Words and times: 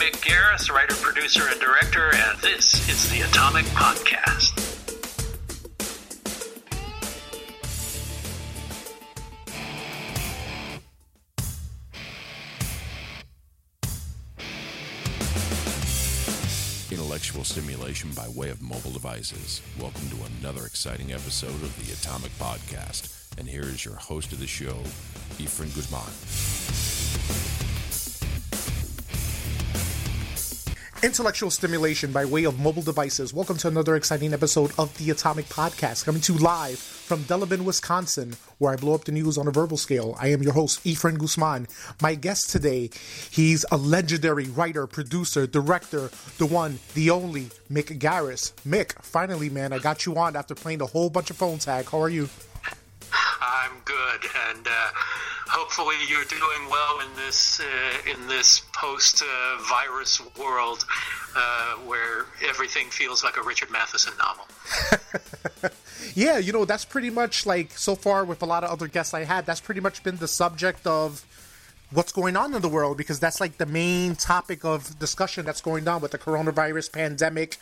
Mick 0.00 0.16
Garris, 0.22 0.70
writer, 0.70 0.94
producer, 0.94 1.42
and 1.50 1.60
director, 1.60 2.10
and 2.14 2.38
this 2.40 2.88
is 2.88 3.10
the 3.10 3.20
Atomic 3.20 3.66
Podcast. 3.66 4.56
Intellectual 16.90 17.44
stimulation 17.44 18.10
by 18.12 18.26
way 18.30 18.48
of 18.48 18.62
mobile 18.62 18.92
devices. 18.92 19.60
Welcome 19.78 20.08
to 20.08 20.16
another 20.40 20.64
exciting 20.64 21.12
episode 21.12 21.50
of 21.50 21.76
the 21.86 21.92
Atomic 21.92 22.30
Podcast. 22.38 23.36
And 23.36 23.46
here 23.46 23.64
is 23.64 23.84
your 23.84 23.96
host 23.96 24.32
of 24.32 24.40
the 24.40 24.46
show, 24.46 24.78
Efren 25.36 25.74
Guzman. 25.74 27.59
Intellectual 31.02 31.50
stimulation 31.50 32.12
by 32.12 32.26
way 32.26 32.44
of 32.44 32.60
mobile 32.60 32.82
devices. 32.82 33.32
Welcome 33.32 33.56
to 33.58 33.68
another 33.68 33.96
exciting 33.96 34.34
episode 34.34 34.70
of 34.78 34.94
the 34.98 35.10
Atomic 35.10 35.46
Podcast, 35.46 36.04
coming 36.04 36.20
to 36.20 36.34
you 36.34 36.38
live 36.40 36.78
from 36.78 37.24
Delavan, 37.24 37.62
Wisconsin, 37.62 38.36
where 38.58 38.74
I 38.74 38.76
blow 38.76 38.96
up 38.96 39.04
the 39.04 39.12
news 39.12 39.38
on 39.38 39.48
a 39.48 39.50
verbal 39.50 39.78
scale. 39.78 40.14
I 40.20 40.26
am 40.28 40.42
your 40.42 40.52
host, 40.52 40.84
Efren 40.84 41.16
Guzman. 41.16 41.68
My 42.02 42.14
guest 42.16 42.50
today, 42.50 42.90
he's 43.30 43.64
a 43.72 43.78
legendary 43.78 44.44
writer, 44.50 44.86
producer, 44.86 45.46
director, 45.46 46.10
the 46.36 46.44
one, 46.44 46.78
the 46.92 47.08
only, 47.08 47.44
Mick 47.72 47.98
Garris. 47.98 48.52
Mick, 48.68 48.92
finally, 49.00 49.48
man, 49.48 49.72
I 49.72 49.78
got 49.78 50.04
you 50.04 50.18
on 50.18 50.36
after 50.36 50.54
playing 50.54 50.82
a 50.82 50.86
whole 50.86 51.08
bunch 51.08 51.30
of 51.30 51.38
phone 51.38 51.56
tag. 51.56 51.88
How 51.88 52.02
are 52.02 52.10
you? 52.10 52.28
I'm 53.40 53.72
good, 53.86 54.26
and 54.50 54.66
uh, 54.66 54.90
hopefully 55.50 55.96
you're 56.08 56.24
doing 56.24 56.70
well 56.70 57.00
in 57.00 57.08
this 57.16 57.60
uh, 57.60 58.10
in 58.10 58.28
this 58.28 58.62
post-virus 58.72 60.22
world 60.38 60.84
uh, 61.36 61.74
where 61.86 62.26
everything 62.48 62.88
feels 62.88 63.24
like 63.24 63.36
a 63.36 63.42
Richard 63.42 63.70
Matheson 63.70 64.12
novel. 64.18 64.46
yeah, 66.14 66.38
you 66.38 66.52
know 66.52 66.64
that's 66.64 66.84
pretty 66.84 67.10
much 67.10 67.46
like 67.46 67.72
so 67.72 67.94
far 67.96 68.24
with 68.24 68.42
a 68.42 68.46
lot 68.46 68.62
of 68.62 68.70
other 68.70 68.86
guests 68.86 69.12
I 69.12 69.24
had. 69.24 69.44
That's 69.44 69.60
pretty 69.60 69.80
much 69.80 70.02
been 70.02 70.18
the 70.18 70.28
subject 70.28 70.86
of 70.86 71.26
what's 71.92 72.12
going 72.12 72.36
on 72.36 72.54
in 72.54 72.62
the 72.62 72.68
world 72.68 72.96
because 72.96 73.18
that's 73.18 73.40
like 73.40 73.58
the 73.58 73.66
main 73.66 74.14
topic 74.14 74.64
of 74.64 74.96
discussion 75.00 75.44
that's 75.44 75.60
going 75.60 75.88
on 75.88 76.00
with 76.00 76.12
the 76.12 76.18
coronavirus 76.18 76.92
pandemic 76.92 77.56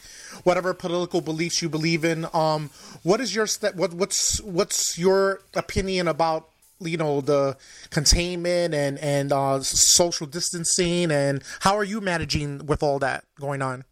whatever 0.45 0.75
political 0.75 1.23
beliefs 1.23 1.63
you 1.63 1.69
believe 1.71 2.05
in 2.05 2.27
um 2.35 2.69
what 3.03 3.23
is 3.23 3.35
your 3.35 3.47
st- 3.47 3.75
what 3.75 3.95
what's 3.95 4.39
what's 4.43 4.99
your 4.99 5.41
opinion 5.55 6.07
about 6.07 6.51
you 6.81 6.97
know 6.97 7.21
the 7.21 7.57
containment 7.91 8.75
and 8.75 8.99
and 8.99 9.33
uh 9.33 9.61
social 9.61 10.27
distancing 10.27 11.11
and 11.11 11.43
how 11.61 11.77
are 11.77 11.85
you 11.85 12.01
managing 12.01 12.65
with 12.67 12.83
all 12.83 12.99
that 12.99 13.25
going 13.41 13.63
on 13.63 13.85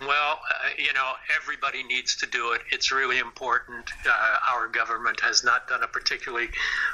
well, 0.00 0.40
uh, 0.50 0.68
you 0.76 0.92
know, 0.92 1.12
everybody 1.34 1.82
needs 1.82 2.16
to 2.16 2.26
do 2.26 2.52
it. 2.52 2.60
It's 2.70 2.92
really 2.92 3.18
important. 3.18 3.90
Uh, 4.06 4.36
our 4.52 4.68
government 4.68 5.20
has 5.20 5.42
not 5.42 5.68
done 5.68 5.82
a 5.82 5.86
particularly 5.86 6.48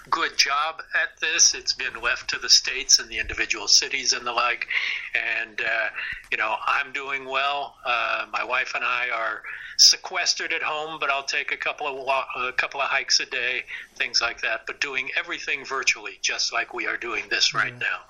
good 0.08 0.36
job 0.36 0.82
at 0.94 1.18
this. 1.20 1.52
It's 1.54 1.72
been 1.72 2.00
left 2.00 2.30
to 2.30 2.38
the 2.38 2.48
states 2.48 3.00
and 3.00 3.08
the 3.08 3.18
individual 3.18 3.66
cities 3.66 4.12
and 4.12 4.24
the 4.24 4.32
like. 4.32 4.68
And, 5.14 5.60
uh, 5.60 5.88
you 6.30 6.38
know, 6.38 6.54
I'm 6.64 6.92
doing 6.92 7.24
well. 7.24 7.74
Uh, 7.84 8.26
my 8.32 8.44
wife 8.44 8.72
and 8.76 8.84
I 8.84 9.08
are 9.12 9.42
sequestered 9.78 10.52
at 10.52 10.62
home, 10.62 10.98
but 11.00 11.10
I'll 11.10 11.24
take 11.24 11.50
a 11.50 11.56
couple 11.56 11.88
of 11.88 12.06
walk, 12.06 12.28
a 12.36 12.52
couple 12.52 12.80
of 12.80 12.88
hikes 12.88 13.18
a 13.18 13.26
day, 13.26 13.64
things 13.96 14.20
like 14.20 14.40
that. 14.42 14.66
But 14.66 14.80
doing 14.80 15.08
everything 15.18 15.64
virtually, 15.64 16.18
just 16.22 16.52
like 16.52 16.72
we 16.72 16.86
are 16.86 16.96
doing 16.96 17.24
this 17.30 17.52
right 17.52 17.74
now. 17.78 18.00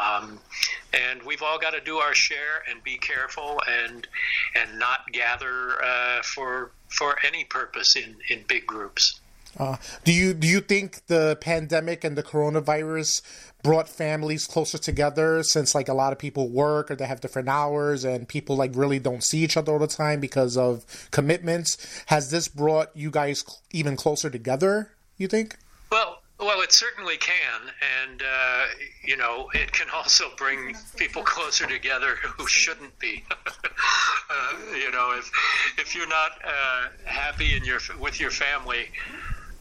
Um, 0.00 0.38
and 0.92 1.22
we've 1.22 1.42
all 1.42 1.58
got 1.58 1.72
to 1.72 1.80
do 1.80 1.96
our 1.96 2.14
share 2.14 2.62
and 2.70 2.82
be 2.82 2.96
careful 2.96 3.60
and 3.68 4.06
and 4.54 4.78
not 4.78 5.10
gather 5.12 5.82
uh, 5.82 6.22
for 6.22 6.72
for 6.88 7.16
any 7.26 7.44
purpose 7.44 7.96
in 7.96 8.16
in 8.28 8.44
big 8.48 8.66
groups. 8.66 9.20
Uh, 9.58 9.76
do 10.04 10.12
you 10.12 10.32
do 10.32 10.46
you 10.46 10.60
think 10.60 11.06
the 11.06 11.36
pandemic 11.40 12.04
and 12.04 12.16
the 12.16 12.22
coronavirus 12.22 13.22
brought 13.62 13.88
families 13.88 14.46
closer 14.46 14.78
together 14.78 15.42
since 15.42 15.74
like 15.74 15.88
a 15.88 15.94
lot 15.94 16.12
of 16.12 16.18
people 16.18 16.48
work 16.48 16.90
or 16.90 16.96
they 16.96 17.06
have 17.06 17.20
different 17.20 17.48
hours 17.48 18.04
and 18.04 18.28
people 18.28 18.56
like 18.56 18.70
really 18.74 18.98
don't 18.98 19.22
see 19.24 19.38
each 19.38 19.56
other 19.56 19.72
all 19.72 19.78
the 19.78 19.86
time 19.86 20.20
because 20.20 20.56
of 20.56 20.84
commitments? 21.10 21.76
Has 22.06 22.30
this 22.30 22.48
brought 22.48 22.96
you 22.96 23.10
guys 23.10 23.44
even 23.72 23.96
closer 23.96 24.30
together? 24.30 24.92
You 25.18 25.28
think? 25.28 25.56
Well, 25.90 26.19
well, 26.40 26.62
it 26.62 26.72
certainly 26.72 27.18
can, 27.18 27.60
and 28.02 28.22
uh, 28.22 28.64
you 29.04 29.16
know, 29.16 29.50
it 29.54 29.72
can 29.72 29.88
also 29.94 30.24
bring 30.36 30.74
people 30.96 31.22
closer 31.22 31.66
together 31.66 32.16
who 32.22 32.46
shouldn't 32.46 32.98
be. 32.98 33.24
uh, 33.30 34.52
you 34.74 34.90
know, 34.90 35.14
if 35.16 35.30
if 35.78 35.94
you're 35.94 36.08
not 36.08 36.32
uh, 36.44 36.88
happy 37.04 37.54
in 37.54 37.64
your 37.64 37.80
with 37.98 38.20
your 38.20 38.30
family 38.30 38.86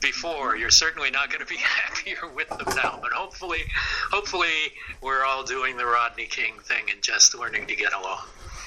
before, 0.01 0.55
you're 0.55 0.69
certainly 0.69 1.11
not 1.11 1.29
going 1.29 1.41
to 1.41 1.45
be 1.45 1.57
happier 1.59 2.33
with 2.33 2.47
them 2.49 2.75
now. 2.75 2.99
But 3.01 3.11
hopefully, 3.11 3.63
hopefully, 4.11 4.73
we're 5.01 5.25
all 5.25 5.43
doing 5.43 5.75
the 5.75 5.85
Rodney 5.85 6.25
King 6.25 6.53
thing 6.63 6.85
and 6.89 7.01
just 7.01 7.35
learning 7.35 7.67
to 7.67 7.75
get 7.75 7.93
along. 7.93 8.25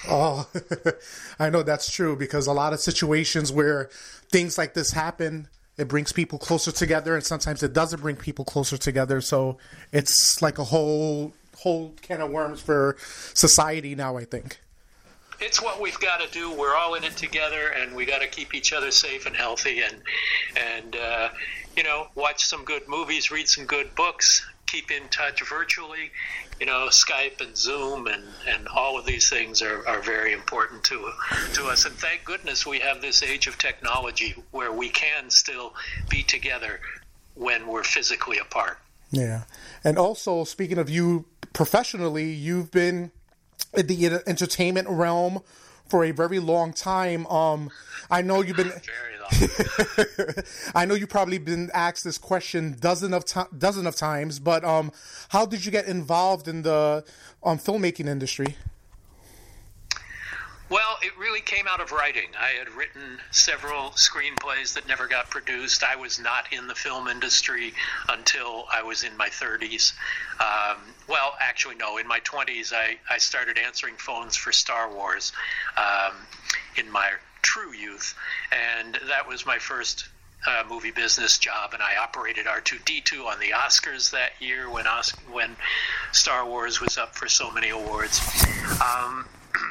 Oh, 0.08 0.48
I 1.38 1.48
know 1.48 1.62
that's 1.62 1.90
true 1.90 2.16
because 2.16 2.48
a 2.48 2.52
lot 2.52 2.72
of 2.72 2.80
situations 2.80 3.52
where 3.52 3.88
things 4.30 4.58
like 4.58 4.74
this 4.74 4.90
happen 4.90 5.48
it 5.78 5.88
brings 5.88 6.12
people 6.12 6.38
closer 6.38 6.70
together 6.70 7.14
and 7.14 7.24
sometimes 7.24 7.62
it 7.62 7.72
doesn't 7.72 8.00
bring 8.00 8.16
people 8.16 8.44
closer 8.44 8.76
together. 8.76 9.20
So 9.20 9.58
it's 9.92 10.42
like 10.42 10.58
a 10.58 10.64
whole 10.64 11.32
whole 11.58 11.94
can 12.02 12.20
of 12.20 12.30
worms 12.30 12.60
for 12.60 12.96
society 13.34 13.94
now 13.94 14.16
i 14.16 14.24
think. 14.24 14.58
It's 15.38 15.60
what 15.60 15.80
we've 15.80 15.98
got 15.98 16.20
to 16.20 16.30
do. 16.30 16.52
We're 16.52 16.76
all 16.76 16.94
in 16.94 17.02
it 17.02 17.16
together 17.16 17.68
and 17.76 17.96
we 17.96 18.04
got 18.04 18.20
to 18.20 18.28
keep 18.28 18.54
each 18.54 18.72
other 18.72 18.92
safe 18.92 19.26
and 19.26 19.34
healthy 19.34 19.80
and 19.80 19.96
and 20.56 20.96
uh, 20.96 21.28
you 21.76 21.82
know 21.82 22.06
watch 22.14 22.44
some 22.44 22.64
good 22.64 22.88
movies 22.88 23.30
read 23.30 23.48
some 23.48 23.66
good 23.66 23.94
books 23.94 24.46
keep 24.72 24.90
in 24.90 25.06
touch 25.08 25.46
virtually. 25.46 26.10
You 26.58 26.66
know, 26.66 26.86
Skype 26.88 27.40
and 27.40 27.56
Zoom 27.56 28.06
and, 28.06 28.24
and 28.48 28.66
all 28.68 28.98
of 28.98 29.04
these 29.04 29.28
things 29.28 29.60
are, 29.60 29.86
are 29.86 30.00
very 30.00 30.32
important 30.32 30.82
to 30.84 31.10
to 31.54 31.64
us. 31.66 31.84
And 31.84 31.94
thank 31.94 32.24
goodness 32.24 32.66
we 32.66 32.78
have 32.78 33.02
this 33.02 33.22
age 33.22 33.46
of 33.46 33.58
technology 33.58 34.34
where 34.50 34.72
we 34.72 34.88
can 34.88 35.28
still 35.28 35.74
be 36.08 36.22
together 36.22 36.80
when 37.34 37.66
we're 37.66 37.84
physically 37.84 38.38
apart. 38.38 38.78
Yeah. 39.10 39.42
And 39.84 39.98
also, 39.98 40.44
speaking 40.44 40.78
of 40.78 40.88
you 40.88 41.26
professionally, 41.52 42.30
you've 42.30 42.70
been 42.70 43.10
in 43.74 43.86
the 43.86 44.22
entertainment 44.26 44.88
realm 44.88 45.40
for 45.92 46.04
a 46.06 46.10
very 46.10 46.38
long 46.38 46.72
time. 46.72 47.26
Um, 47.26 47.68
I 48.10 48.22
know 48.22 48.40
you've 48.40 48.56
been. 48.56 48.72
I 50.74 50.86
know 50.86 50.94
you've 50.94 51.10
probably 51.10 51.36
been 51.36 51.70
asked 51.74 52.02
this 52.02 52.16
question 52.16 52.76
dozen 52.80 53.12
of 53.12 53.26
to- 53.26 53.48
dozen 53.56 53.86
of 53.86 53.94
times, 53.94 54.38
but 54.38 54.64
um, 54.64 54.90
how 55.28 55.44
did 55.44 55.66
you 55.66 55.70
get 55.70 55.84
involved 55.84 56.48
in 56.48 56.62
the 56.62 57.04
um, 57.42 57.58
filmmaking 57.58 58.08
industry? 58.08 58.56
Well, 60.72 60.96
it 61.02 61.12
really 61.18 61.42
came 61.42 61.66
out 61.68 61.82
of 61.82 61.92
writing. 61.92 62.28
I 62.40 62.58
had 62.58 62.70
written 62.70 63.18
several 63.30 63.90
screenplays 63.90 64.72
that 64.72 64.88
never 64.88 65.06
got 65.06 65.28
produced. 65.28 65.84
I 65.84 65.96
was 65.96 66.18
not 66.18 66.50
in 66.50 66.66
the 66.66 66.74
film 66.74 67.08
industry 67.08 67.74
until 68.08 68.64
I 68.72 68.82
was 68.82 69.04
in 69.04 69.14
my 69.18 69.28
30s. 69.28 69.92
Um, 70.40 70.78
well, 71.10 71.34
actually, 71.40 71.74
no, 71.74 71.98
in 71.98 72.08
my 72.08 72.20
20s, 72.20 72.72
I, 72.72 72.96
I 73.10 73.18
started 73.18 73.58
answering 73.58 73.96
phones 73.98 74.34
for 74.34 74.50
Star 74.50 74.90
Wars 74.90 75.32
um, 75.76 76.14
in 76.78 76.90
my 76.90 77.10
true 77.42 77.74
youth, 77.74 78.14
and 78.50 78.98
that 79.08 79.28
was 79.28 79.44
my 79.44 79.58
first 79.58 80.08
uh, 80.46 80.64
movie 80.66 80.90
business 80.90 81.36
job, 81.36 81.74
and 81.74 81.82
I 81.82 81.96
operated 82.02 82.46
R2D2 82.46 83.26
on 83.26 83.38
the 83.40 83.50
Oscars 83.50 84.10
that 84.12 84.30
year 84.40 84.70
when 84.70 84.86
Os- 84.86 85.10
when 85.30 85.54
Star 86.12 86.46
Wars 86.46 86.80
was 86.80 86.96
up 86.96 87.14
for 87.14 87.28
so 87.28 87.50
many 87.50 87.68
awards. 87.68 88.18
Um, 88.80 89.26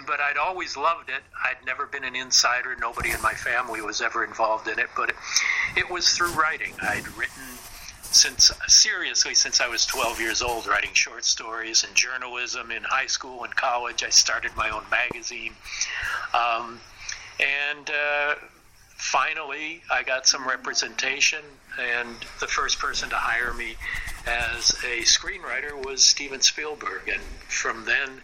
but 0.07 0.19
I'd 0.19 0.38
always 0.38 0.78
loved 0.78 1.10
it. 1.10 1.22
I'd 1.44 1.66
never 1.66 1.86
been 1.86 2.04
an 2.04 2.16
insider. 2.16 2.75
Nobody 2.80 3.12
in 3.12 3.22
my 3.22 3.33
family 3.33 3.81
was 3.81 4.01
ever 4.01 4.24
involved 4.24 4.68
in 4.68 4.80
it, 4.80 4.89
but 4.95 5.10
it, 5.10 5.16
it 5.78 5.89
was 5.89 6.10
through 6.10 6.33
writing. 6.33 6.74
I'd 6.81 7.07
written 7.18 7.44
since 8.12 8.51
seriously 8.68 9.33
since 9.33 9.62
I 9.62 9.68
was 9.68 9.86
12 9.86 10.19
years 10.19 10.42
old, 10.42 10.68
writing 10.68 10.94
short 10.94 11.24
stories 11.24 11.83
and 11.83 11.95
journalism 11.95 12.72
in 12.72 12.83
high 12.83 13.07
school 13.07 13.44
and 13.44 13.56
college. 13.56 14.04
I 14.04 14.10
started 14.10 14.51
my 14.56 14.69
own 14.69 14.83
magazine, 14.92 15.54
um, 16.34 16.80
and 17.39 17.89
uh, 17.89 18.36
finally 18.95 19.81
I 19.89 20.04
got 20.04 20.27
some 20.27 20.48
representation. 20.48 21.42
And 21.80 22.18
the 22.42 22.48
first 22.48 22.80
person 22.80 23.10
to 23.10 23.16
hire 23.16 23.54
me 23.54 23.75
as 24.27 24.72
a 24.84 25.04
screenwriter 25.04 25.86
was 25.86 26.04
Steven 26.04 26.42
Spielberg, 26.42 27.07
and 27.07 27.22
from 27.48 27.86
then. 27.86 28.22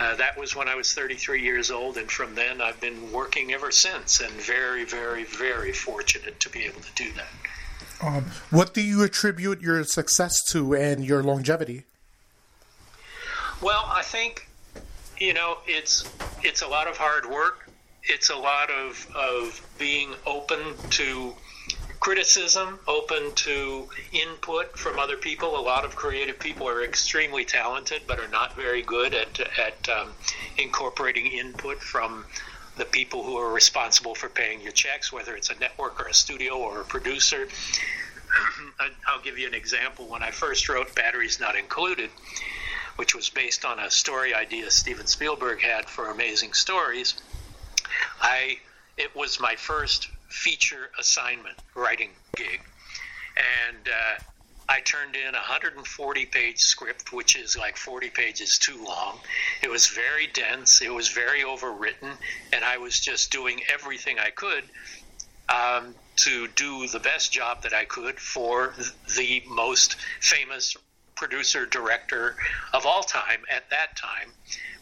Uh, 0.00 0.16
that 0.16 0.36
was 0.38 0.56
when 0.56 0.66
I 0.66 0.74
was 0.74 0.92
33 0.94 1.42
years 1.42 1.70
old, 1.70 1.98
and 1.98 2.10
from 2.10 2.34
then 2.34 2.60
I've 2.60 2.80
been 2.80 3.12
working 3.12 3.52
ever 3.52 3.70
since, 3.70 4.20
and 4.20 4.32
very, 4.32 4.84
very, 4.84 5.24
very 5.24 5.72
fortunate 5.72 6.40
to 6.40 6.48
be 6.48 6.64
able 6.64 6.80
to 6.80 6.92
do 6.94 7.12
that. 7.12 7.28
Um, 8.02 8.24
what 8.48 8.72
do 8.72 8.80
you 8.80 9.02
attribute 9.02 9.60
your 9.60 9.84
success 9.84 10.42
to 10.52 10.74
and 10.74 11.04
your 11.04 11.22
longevity? 11.22 11.84
Well, 13.60 13.84
I 13.86 14.00
think 14.00 14.48
you 15.20 15.34
know, 15.34 15.58
it's 15.66 16.10
it's 16.42 16.62
a 16.62 16.66
lot 16.66 16.88
of 16.88 16.96
hard 16.96 17.26
work. 17.26 17.68
It's 18.02 18.30
a 18.30 18.36
lot 18.36 18.70
of 18.70 19.06
of 19.14 19.60
being 19.78 20.14
open 20.26 20.58
to 20.90 21.34
criticism, 22.00 22.80
open 22.88 23.32
to 23.34 23.86
input 24.12 24.76
from 24.76 24.98
other 24.98 25.16
people. 25.16 25.58
A 25.58 25.60
lot 25.60 25.84
of 25.84 25.94
creative 25.94 26.38
people 26.38 26.66
are 26.66 26.82
extremely 26.82 27.44
talented, 27.44 28.02
but 28.06 28.18
are 28.18 28.28
not 28.28 28.56
very 28.56 28.82
good 28.82 29.14
at 29.14 29.38
at 29.58 29.88
um, 29.88 30.08
incorporating 30.56 31.26
input 31.26 31.78
from 31.82 32.24
the 32.78 32.86
people 32.86 33.22
who 33.22 33.36
are 33.36 33.52
responsible 33.52 34.14
for 34.14 34.30
paying 34.30 34.60
your 34.62 34.72
checks, 34.72 35.12
whether 35.12 35.36
it's 35.36 35.50
a 35.50 35.58
network 35.58 36.00
or 36.00 36.08
a 36.08 36.14
studio 36.14 36.56
or 36.56 36.80
a 36.80 36.84
producer. 36.84 37.46
I'll 39.06 39.20
give 39.22 39.38
you 39.38 39.46
an 39.46 39.54
example. 39.54 40.08
When 40.08 40.22
I 40.22 40.30
first 40.30 40.68
wrote 40.68 40.94
Batteries 40.94 41.38
Not 41.38 41.56
Included, 41.56 42.10
which 42.96 43.14
was 43.14 43.28
based 43.28 43.64
on 43.64 43.78
a 43.78 43.90
story 43.90 44.32
idea 44.32 44.70
Steven 44.70 45.06
Spielberg 45.06 45.60
had 45.60 45.90
for 45.90 46.10
Amazing 46.10 46.54
Stories, 46.54 47.14
I 48.22 48.58
it 48.96 49.14
was 49.14 49.40
my 49.40 49.56
first 49.56 50.08
feature 50.30 50.90
assignment 50.98 51.56
writing 51.74 52.10
gig, 52.36 52.60
and 53.36 53.88
uh, 53.88 54.22
I 54.68 54.80
turned 54.80 55.16
in 55.16 55.34
a 55.34 55.38
140 55.38 56.26
page 56.26 56.60
script, 56.60 57.12
which 57.12 57.36
is 57.36 57.56
like 57.56 57.76
40 57.76 58.10
pages 58.10 58.56
too 58.56 58.82
long. 58.84 59.18
It 59.62 59.68
was 59.68 59.88
very 59.88 60.28
dense, 60.28 60.80
it 60.80 60.94
was 60.94 61.08
very 61.08 61.40
overwritten, 61.40 62.12
and 62.52 62.64
I 62.64 62.78
was 62.78 63.00
just 63.00 63.32
doing 63.32 63.62
everything 63.68 64.18
I 64.20 64.30
could 64.30 64.64
um, 65.48 65.94
to 66.16 66.46
do 66.48 66.86
the 66.86 67.00
best 67.00 67.32
job 67.32 67.62
that 67.62 67.74
I 67.74 67.84
could 67.84 68.20
for 68.20 68.74
the 69.16 69.42
most 69.48 69.96
famous 70.20 70.76
producer 71.16 71.66
director 71.66 72.36
of 72.72 72.86
all 72.86 73.02
time 73.02 73.42
at 73.50 73.68
that 73.70 73.96
time 73.96 74.30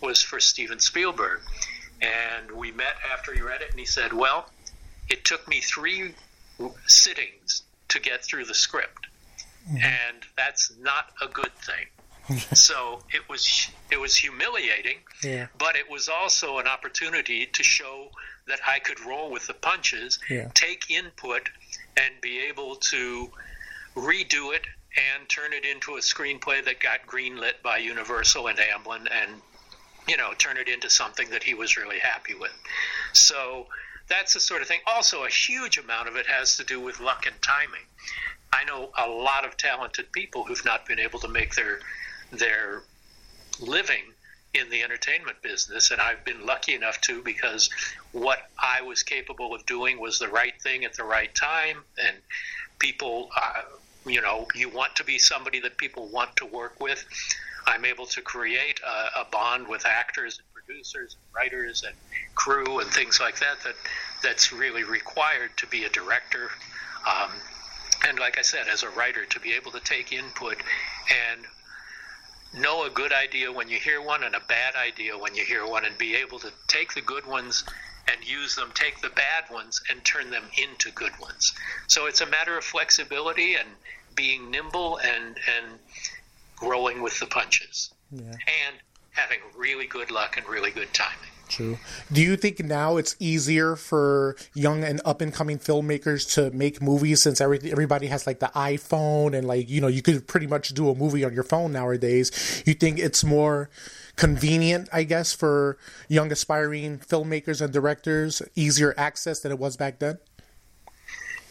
was 0.01 0.23
for 0.23 0.39
Steven 0.39 0.79
Spielberg. 0.79 1.41
And 2.01 2.53
we 2.53 2.71
met 2.71 2.95
after 3.11 3.33
he 3.33 3.41
read 3.41 3.63
it, 3.63 3.71
and 3.71 3.81
he 3.81 3.87
said, 3.87 4.13
Well, 4.13 4.49
it 5.09 5.25
took 5.25 5.47
me 5.49 5.61
three 5.61 6.15
sittings 6.87 7.63
to 7.89 8.01
get 8.01 8.25
through 8.25 8.45
the 8.45 8.55
script. 8.55 9.07
Mm-hmm. 9.67 9.77
And 9.77 10.23
that's 10.37 10.73
not 10.81 11.13
a 11.23 11.27
good 11.27 11.53
thing. 11.57 11.87
so 12.55 13.01
it 13.13 13.27
was 13.29 13.69
it 13.91 13.99
was 13.99 14.15
humiliating, 14.15 14.99
yeah. 15.25 15.47
but 15.59 15.77
it 15.77 15.91
was 15.91 16.09
also 16.09 16.59
an 16.59 16.67
opportunity 16.67 17.47
to 17.47 17.63
show 17.63 18.09
that 18.47 18.61
I 18.67 18.79
could 18.81 19.01
roll 19.01 19.31
with 19.31 19.47
the 19.47 19.55
punches, 19.55 20.19
yeah. 20.29 20.51
take 20.55 20.91
input, 20.91 21.49
and 21.97 22.15
be 22.21 22.41
able 22.41 22.77
to 22.77 23.31
redo 23.95 24.55
it 24.55 24.63
and 24.97 25.29
turn 25.29 25.53
it 25.53 25.65
into 25.65 25.97
a 25.97 26.01
screenplay 26.01 26.65
that 26.65 26.81
got 26.81 27.07
greenlit 27.07 27.63
by 27.63 27.79
Universal 27.79 28.49
and 28.49 28.59
Amblin, 28.59 29.09
and 29.11 29.41
you 30.07 30.19
know 30.19 30.33
turn 30.37 30.59
it 30.59 30.69
into 30.69 30.91
something 30.91 31.31
that 31.31 31.43
he 31.43 31.55
was 31.55 31.79
really 31.79 31.99
happy 31.99 32.35
with. 32.35 32.53
So 33.15 33.69
that's 34.09 34.35
the 34.35 34.41
sort 34.41 34.63
of 34.63 34.69
thing. 34.69 34.81
Also, 34.87 35.25
a 35.25 35.29
huge 35.29 35.79
amount 35.79 36.09
of 36.09 36.17
it 36.17 36.27
has 36.27 36.57
to 36.57 36.65
do 36.65 36.81
with 36.81 37.01
luck 37.01 37.27
and 37.27 37.41
timing. 37.43 37.87
I 38.53 38.65
know 38.65 38.91
a 38.97 39.09
lot 39.09 39.45
of 39.45 39.57
talented 39.57 40.11
people 40.13 40.45
who've 40.45 40.65
not 40.65 40.87
been 40.87 40.99
able 40.99 41.19
to 41.21 41.29
make 41.29 41.55
their 41.55 41.81
their 42.33 42.83
living 43.61 44.03
in 44.55 44.71
the 44.71 44.83
entertainment 44.83 45.41
business, 45.43 45.91
and 45.91 46.01
I've 46.01 46.25
been 46.25 46.47
lucky 46.47 46.75
enough 46.75 47.01
to 47.03 47.23
because 47.23 47.69
what 48.13 48.51
I 48.59 48.81
was 48.81 49.03
capable 49.03 49.55
of 49.55 49.65
doing 49.67 50.01
was 50.01 50.19
the 50.19 50.29
right 50.29 50.61
thing 50.63 50.85
at 50.85 50.95
the 50.95 51.05
right 51.05 51.35
time, 51.35 51.85
and 52.03 52.17
people, 52.79 53.31
uh, 53.37 53.63
you 54.07 54.23
know, 54.23 54.47
you 54.55 54.71
want 54.71 54.97
to 54.97 55.05
be 55.05 55.19
somebody 55.19 55.61
that 55.61 55.77
people 55.77 56.09
want 56.09 56.35
to 56.37 56.47
work 56.47 56.81
with. 56.81 57.05
I'm 57.67 57.85
able 57.85 58.07
to 58.07 58.23
create 58.23 58.81
a, 58.81 59.21
a 59.21 59.27
bond 59.31 59.69
with 59.69 59.85
actors 59.85 60.41
producers 60.69 61.17
and 61.17 61.35
writers 61.35 61.83
and 61.83 61.95
crew 62.35 62.81
and 62.81 62.91
things 62.91 63.21
like 63.21 63.39
that 63.39 63.57
that 63.65 63.75
that's 64.23 64.53
really 64.53 64.85
required 64.85 65.51
to 65.57 65.67
be 65.69 65.85
a 65.85 65.89
director. 65.89 66.51
Um, 67.09 67.31
and 68.07 68.19
like 68.19 68.39
I 68.39 68.43
said, 68.43 68.67
as 68.71 68.83
a 68.83 68.91
writer, 68.91 69.25
to 69.25 69.41
be 69.41 69.55
able 69.55 69.73
to 69.73 69.81
take 69.81 70.13
input 70.13 70.57
and 71.33 72.63
know 72.63 72.85
a 72.85 72.91
good 72.91 73.13
idea 73.13 73.51
when 73.51 73.69
you 73.69 73.79
hear 73.79 74.03
one 74.03 74.23
and 74.25 74.35
a 74.35 74.41
bad 74.49 74.75
idea 74.77 75.17
when 75.17 75.35
you 75.35 75.45
hear 75.45 75.67
one, 75.67 75.85
and 75.85 75.97
be 75.97 76.15
able 76.17 76.39
to 76.41 76.51
take 76.67 76.93
the 76.95 77.01
good 77.01 77.27
ones 77.27 77.65
and 78.11 78.29
use 78.29 78.55
them, 78.55 78.71
take 78.75 79.01
the 79.01 79.11
bad 79.11 79.45
ones 79.51 79.81
and 79.91 80.05
turn 80.05 80.31
them 80.31 80.45
into 80.63 80.91
good 80.93 81.13
ones. 81.19 81.55
So 81.87 82.07
it's 82.07 82.21
a 82.21 82.27
matter 82.27 82.57
of 82.57 82.65
flexibility 82.65 83.55
and 83.55 83.69
being 84.15 84.51
nimble 84.51 84.99
and 84.99 85.37
and 85.57 85.79
rolling 86.63 87.03
with 87.03 87.19
the 87.21 87.27
punches. 87.27 87.91
Yeah. 88.11 88.23
And 88.33 88.77
having 89.19 89.39
really 89.57 89.87
good 89.87 90.11
luck 90.11 90.37
and 90.37 90.47
really 90.49 90.71
good 90.71 90.93
timing. 90.95 91.29
True. 91.49 91.79
Do 92.13 92.21
you 92.21 92.37
think 92.37 92.61
now 92.61 92.99
it's 92.99 93.17
easier 93.19 93.75
for 93.75 94.37
young 94.55 94.85
and 94.85 95.01
up 95.05 95.21
and 95.21 95.33
coming 95.33 95.59
filmmakers 95.59 96.31
to 96.35 96.51
make 96.51 96.83
movies 96.83 97.23
since 97.23 97.41
every, 97.41 97.59
everybody 97.73 98.07
has 98.09 98.27
like 98.27 98.39
the 98.39 98.51
iPhone 98.55 99.37
and 99.37 99.47
like, 99.47 99.69
you 99.69 99.81
know, 99.81 99.89
you 99.89 100.03
could 100.03 100.29
pretty 100.29 100.47
much 100.47 100.69
do 100.75 100.91
a 100.91 100.95
movie 100.95 101.25
on 101.25 101.33
your 101.33 101.43
phone 101.43 101.73
nowadays? 101.73 102.63
You 102.67 102.75
think 102.75 102.99
it's 102.99 103.25
more 103.25 103.71
convenient, 104.17 104.89
I 104.93 105.05
guess, 105.05 105.33
for 105.33 105.79
young 106.09 106.31
aspiring 106.31 106.99
filmmakers 106.99 107.63
and 107.63 107.73
directors, 107.73 108.43
easier 108.55 108.95
access 108.99 109.41
than 109.41 109.51
it 109.51 109.59
was 109.59 109.77
back 109.77 109.99
then? 110.01 110.19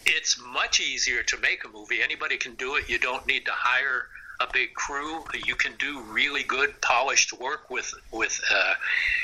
It's 0.05 0.39
much 0.53 0.79
easier 0.79 1.23
to 1.23 1.37
make 1.39 1.65
a 1.65 1.69
movie. 1.69 2.01
Anybody 2.01 2.37
can 2.37 2.53
do 2.55 2.75
it. 2.75 2.87
You 2.87 2.99
don't 2.99 3.25
need 3.27 3.45
to 3.45 3.51
hire 3.51 4.07
a 4.39 4.47
big 4.51 4.73
crew. 4.73 5.23
You 5.45 5.55
can 5.55 5.73
do 5.79 6.01
really 6.01 6.43
good, 6.43 6.79
polished 6.81 7.33
work 7.33 7.69
with 7.69 7.93
with 8.11 8.39
uh, 8.51 8.73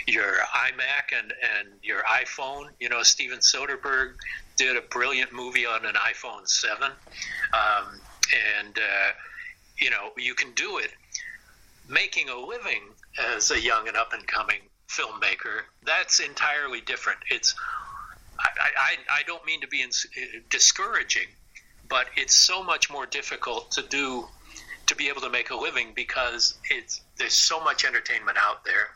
your 0.08 0.34
iMac 0.56 1.18
and 1.18 1.34
and 1.58 1.70
your 1.82 2.02
iPhone. 2.04 2.70
You 2.80 2.90
know, 2.90 3.04
Steven 3.04 3.40
Soderbergh 3.40 4.14
did 4.58 4.78
a 4.78 4.82
brilliant 4.82 5.34
movie 5.34 5.66
on 5.66 5.86
an 5.86 5.96
iPhone 5.96 6.48
seven, 6.48 6.92
um, 7.54 8.00
and 8.58 8.78
uh, 8.78 9.12
you 9.78 9.90
know 9.90 10.12
you 10.18 10.34
can 10.34 10.52
do 10.54 10.78
it. 10.78 10.92
Making 11.90 12.30
a 12.30 12.38
living 12.38 12.82
as 13.36 13.52
a 13.52 13.60
young 13.60 13.88
and 13.88 13.98
up 13.98 14.14
and 14.14 14.26
coming 14.26 14.60
filmmaker, 14.88 15.64
that's 15.86 16.20
entirely 16.20 16.82
different. 16.82 17.20
It's 17.30 17.54
I, 18.40 18.70
I, 18.78 19.20
I 19.20 19.24
don't 19.24 19.46
mean 19.46 19.62
to 19.62 19.68
be 19.68 19.82
in, 19.82 19.90
discouraging, 20.50 21.28
but 21.90 22.08
it's 22.16 22.36
so 22.36 22.64
much 22.64 22.90
more 22.90 23.06
difficult 23.06 23.72
to 23.72 23.82
do 23.84 24.26
to 24.88 24.96
be 24.96 25.10
able 25.10 25.22
to 25.22 25.30
make 25.30 25.50
a 25.50 25.56
living 25.56 25.94
because 25.96 26.56
it's 26.70 27.02
there's 27.18 27.34
so 27.34 27.64
much 27.64 27.86
entertainment 27.86 28.38
out 28.40 28.66
there. 28.66 28.90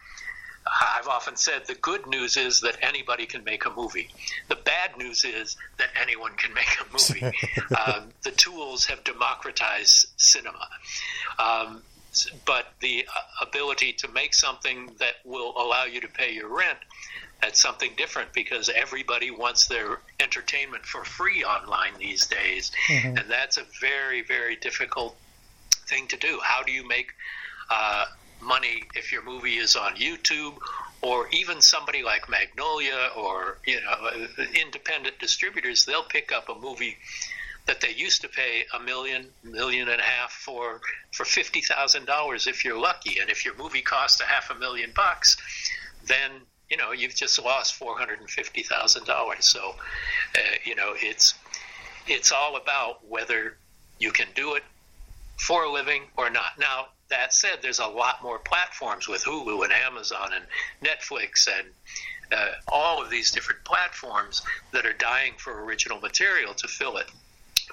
I've 0.98 1.08
often 1.08 1.38
said 1.38 1.66
the 1.66 1.76
good 1.76 2.08
news 2.08 2.36
is 2.36 2.60
that 2.62 2.78
anybody 2.82 3.26
can 3.26 3.44
make 3.46 3.66
a 3.66 3.70
movie. 3.70 4.10
The 4.50 4.56
bad 4.56 4.98
news 4.98 5.24
is 5.24 5.56
that 5.78 5.88
anyone 6.02 6.34
can 6.36 6.54
make 6.54 6.68
a 6.82 6.92
movie. 6.92 7.38
um, 7.86 8.10
the 8.24 8.32
tools 8.32 8.86
have 8.86 9.04
democratized 9.06 10.08
cinema. 10.18 10.68
Um, 11.40 11.84
but 12.46 12.74
the 12.80 13.06
uh, 13.16 13.46
ability 13.46 13.94
to 13.94 14.08
make 14.10 14.34
something 14.34 14.92
that 15.00 15.16
will 15.24 15.54
allow 15.58 15.86
you 15.86 16.02
to 16.02 16.08
pay 16.08 16.34
your 16.34 16.48
rent 16.48 16.80
that's 17.42 17.62
something 17.62 17.92
different 17.98 18.34
because 18.34 18.70
everybody 18.70 19.30
wants 19.30 19.68
their 19.68 20.00
entertainment 20.20 20.86
for 20.86 21.04
free 21.04 21.44
online 21.44 21.92
these 22.00 22.26
days 22.26 22.72
mm-hmm. 22.88 23.18
and 23.18 23.26
that's 23.30 23.58
a 23.58 23.64
very 23.80 24.22
very 24.24 24.56
difficult 24.56 25.16
thing 25.88 26.08
to 26.08 26.18
do. 26.18 26.40
How 26.44 26.64
do 26.64 26.72
you 26.72 26.88
make 26.88 27.14
uh, 27.70 28.06
money 28.42 28.84
if 28.96 29.12
your 29.12 29.24
movie 29.24 29.58
is 29.58 29.76
on 29.76 29.96
YouTube 29.96 30.58
or 31.02 31.28
even 31.32 31.62
somebody 31.62 32.04
like 32.04 32.30
Magnolia 32.30 33.10
or 33.16 33.58
you 33.66 33.80
know 33.82 34.28
independent 34.60 35.20
distributors? 35.20 35.86
They'll 35.86 36.04
pick 36.04 36.32
up 36.32 36.50
a 36.50 36.56
movie 36.60 36.98
that 37.68 37.82
they 37.82 37.94
used 37.94 38.22
to 38.22 38.30
pay 38.30 38.66
a 38.74 38.80
million, 38.80 39.28
million 39.44 39.90
and 39.90 40.00
a 40.00 40.04
half 40.04 40.32
for 40.32 40.82
for 41.12 41.26
fifty 41.26 41.62
thousand 41.62 42.06
dollars 42.06 42.48
if 42.48 42.66
you're 42.66 42.80
lucky, 42.80 43.20
and 43.20 43.30
if 43.30 43.46
your 43.46 43.56
movie 43.58 43.82
costs 43.82 44.22
a 44.22 44.26
half 44.26 44.50
a 44.50 44.56
million 44.56 44.92
bucks, 44.96 45.38
then 46.06 46.32
you 46.70 46.78
know 46.78 46.92
you've 46.92 47.16
just 47.16 47.42
lost 47.44 47.76
four 47.76 47.98
hundred 47.98 48.20
and 48.20 48.30
fifty 48.30 48.64
thousand 48.64 49.06
dollars. 49.06 49.46
So, 49.46 49.76
uh, 50.36 50.40
you 50.64 50.76
know 50.76 50.94
it's 50.96 51.36
it's 52.08 52.32
all 52.32 52.56
about 52.56 53.06
whether 53.08 53.58
you 54.00 54.12
can 54.12 54.28
do 54.34 54.56
it 54.56 54.64
for 55.38 55.64
a 55.64 55.72
living 55.72 56.04
or 56.18 56.30
not. 56.30 56.58
Now, 56.60 56.88
that 57.10 57.34
said, 57.34 57.60
there's 57.62 57.80
a 57.80 57.88
lot 57.88 58.22
more 58.22 58.40
platforms 58.40 59.08
with 59.08 59.24
Hulu 59.24 59.64
and 59.64 59.72
Amazon 59.72 60.32
and 60.34 60.46
Netflix 60.84 61.48
and 61.48 61.68
uh, 62.32 62.52
all 62.68 63.02
of 63.02 63.10
these 63.10 63.32
different 63.32 63.64
platforms 63.64 64.42
that 64.72 64.86
are 64.86 64.94
dying 64.94 65.34
for 65.38 65.64
original 65.64 66.00
material 66.00 66.54
to 66.56 66.68
fill 66.68 66.98
it. 66.98 67.10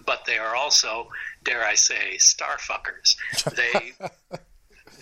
But 0.07 0.25
they 0.25 0.39
are 0.39 0.55
also, 0.55 1.09
dare 1.45 1.65
I 1.65 1.75
say, 1.75 2.17
starfuckers. 2.19 3.17
They 3.57 3.93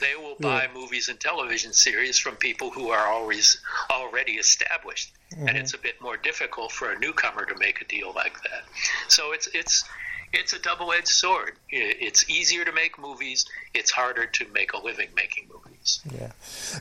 they 0.01 0.17
will 0.17 0.37
buy 0.41 0.65
yeah. 0.65 0.75
movies 0.75 1.09
and 1.09 1.19
television 1.21 1.73
series 1.73 2.19
from 2.19 2.35
people 2.37 2.71
who 2.71 2.91
are 2.91 3.07
always 3.07 3.61
already 3.91 4.33
established, 4.33 5.13
mm-hmm. 5.33 5.49
and 5.49 5.57
it's 5.57 5.75
a 5.75 5.79
bit 5.79 6.01
more 6.01 6.17
difficult 6.17 6.73
for 6.73 6.91
a 6.91 6.99
newcomer 6.99 7.45
to 7.45 7.57
make 7.59 7.81
a 7.81 7.85
deal 7.85 8.13
like 8.15 8.43
that. 8.43 8.65
So 9.09 9.33
it's 9.33 9.49
it's 9.55 9.85
it's 10.33 10.53
a 10.53 10.59
double 10.59 10.93
edged 10.93 11.09
sword. 11.09 11.53
It's 11.71 12.29
easier 12.29 12.65
to 12.65 12.73
make 12.73 12.99
movies, 12.99 13.45
it's 13.75 13.91
harder 13.91 14.27
to 14.27 14.47
make 14.53 14.73
a 14.73 14.79
living 14.79 15.09
making 15.15 15.49
movies. 15.53 15.63
movies. 15.83 16.01
Yeah. 16.21 16.33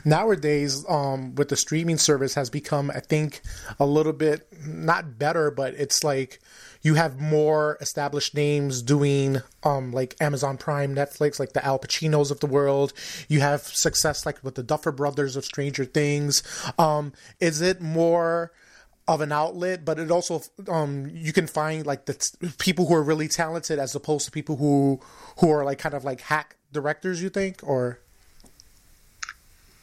Nowadays, 0.04 0.84
um, 0.88 1.34
with 1.34 1.48
the 1.48 1.56
streaming 1.56 1.98
service 1.98 2.34
has 2.34 2.50
become, 2.50 2.90
I 2.90 3.00
think, 3.00 3.40
a 3.78 3.86
little 3.86 4.12
bit 4.12 4.46
not 4.64 5.18
better, 5.18 5.50
but 5.50 5.74
it's 5.74 6.04
like 6.04 6.40
you 6.82 6.94
have 6.94 7.20
more 7.20 7.78
established 7.80 8.34
names 8.34 8.82
doing 8.82 9.38
um 9.62 9.92
like 9.92 10.16
Amazon 10.20 10.56
Prime, 10.56 10.94
Netflix, 10.94 11.38
like 11.38 11.52
the 11.52 11.64
Al 11.64 11.78
Pacinos 11.78 12.30
of 12.30 12.40
the 12.40 12.46
world. 12.46 12.92
You 13.28 13.40
have 13.40 13.62
success 13.62 14.26
like 14.26 14.42
with 14.42 14.54
the 14.54 14.62
Duffer 14.62 14.92
Brothers 14.92 15.36
of 15.36 15.44
Stranger 15.44 15.84
Things. 15.84 16.42
Um, 16.78 17.12
is 17.40 17.60
it 17.60 17.80
more 17.80 18.52
of 19.08 19.20
an 19.20 19.32
outlet, 19.32 19.84
but 19.84 19.98
it 19.98 20.10
also 20.10 20.42
um 20.68 21.10
you 21.12 21.32
can 21.32 21.46
find 21.46 21.84
like 21.86 22.06
the 22.06 22.14
t- 22.14 22.48
people 22.58 22.86
who 22.86 22.94
are 22.94 23.02
really 23.02 23.28
talented 23.28 23.78
as 23.78 23.94
opposed 23.94 24.24
to 24.26 24.30
people 24.30 24.56
who 24.56 25.00
who 25.38 25.50
are 25.50 25.64
like 25.64 25.78
kind 25.78 25.94
of 25.94 26.04
like 26.04 26.20
hack 26.20 26.56
directors. 26.72 27.20
You 27.22 27.28
think 27.28 27.58
or 27.62 27.98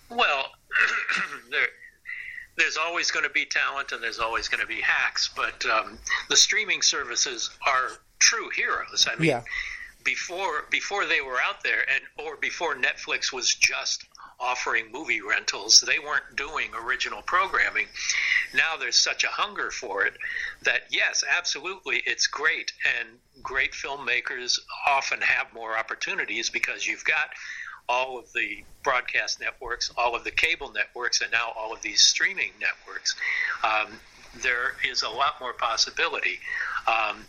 well, 0.09 0.45
there, 1.51 1.67
there's 2.57 2.77
always 2.77 3.11
going 3.11 3.25
to 3.25 3.29
be 3.31 3.45
talent 3.45 3.91
and 3.91 4.01
there's 4.01 4.19
always 4.19 4.47
going 4.47 4.61
to 4.61 4.67
be 4.67 4.81
hacks, 4.81 5.29
but 5.35 5.63
um, 5.65 5.99
the 6.29 6.35
streaming 6.37 6.81
services 6.81 7.49
are 7.67 7.89
true 8.19 8.49
heroes. 8.55 9.07
I 9.09 9.15
mean, 9.19 9.29
Yeah. 9.29 9.43
before 10.03 10.65
before 10.71 11.05
they 11.05 11.21
were 11.21 11.39
out 11.41 11.63
there, 11.63 11.85
and 11.93 12.01
or 12.25 12.37
before 12.37 12.75
Netflix 12.75 13.31
was 13.31 13.53
just 13.53 14.05
offering 14.39 14.91
movie 14.91 15.21
rentals, 15.21 15.81
they 15.81 15.99
weren't 15.99 16.35
doing 16.35 16.69
original 16.73 17.21
programming. 17.21 17.87
Now 18.53 18.77
there's 18.77 18.97
such 18.97 19.23
a 19.23 19.27
hunger 19.27 19.71
for 19.71 20.05
it 20.05 20.13
that 20.63 20.83
yes, 20.89 21.23
absolutely, 21.37 22.01
it's 22.05 22.27
great, 22.27 22.71
and 22.99 23.09
great 23.43 23.73
filmmakers 23.73 24.59
often 24.87 25.21
have 25.21 25.53
more 25.53 25.77
opportunities 25.77 26.49
because 26.49 26.87
you've 26.87 27.05
got 27.05 27.29
all 27.89 28.19
of 28.19 28.31
the 28.33 28.63
broadcast 28.83 29.41
networks, 29.41 29.91
all 29.97 30.15
of 30.15 30.23
the 30.23 30.31
cable 30.31 30.71
networks, 30.71 31.21
and 31.21 31.31
now 31.31 31.51
all 31.57 31.73
of 31.73 31.81
these 31.81 32.01
streaming 32.01 32.51
networks. 32.59 33.15
Um, 33.63 33.99
there 34.43 34.73
is 34.89 35.01
a 35.01 35.09
lot 35.09 35.35
more 35.41 35.53
possibility. 35.53 36.39
Um, 36.87 37.25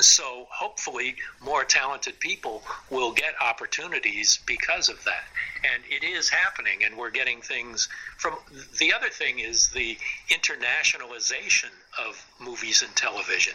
so 0.00 0.46
hopefully, 0.50 1.16
more 1.40 1.64
talented 1.64 2.18
people 2.20 2.62
will 2.90 3.12
get 3.12 3.34
opportunities 3.40 4.38
because 4.46 4.88
of 4.88 5.02
that. 5.04 5.24
And 5.64 5.82
it 5.90 6.04
is 6.04 6.28
happening, 6.28 6.84
and 6.84 6.96
we're 6.96 7.10
getting 7.10 7.40
things 7.40 7.88
from. 8.16 8.36
The 8.78 8.92
other 8.92 9.08
thing 9.08 9.40
is 9.40 9.68
the 9.68 9.98
internationalization 10.30 11.70
of 11.98 12.24
movies 12.40 12.82
and 12.82 12.94
television. 12.94 13.54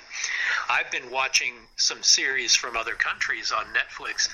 I've 0.69 0.91
been 0.91 1.09
watching 1.11 1.53
some 1.77 2.03
series 2.03 2.55
from 2.55 2.75
other 2.75 2.95
countries 2.95 3.51
on 3.51 3.65
Netflix 3.73 4.29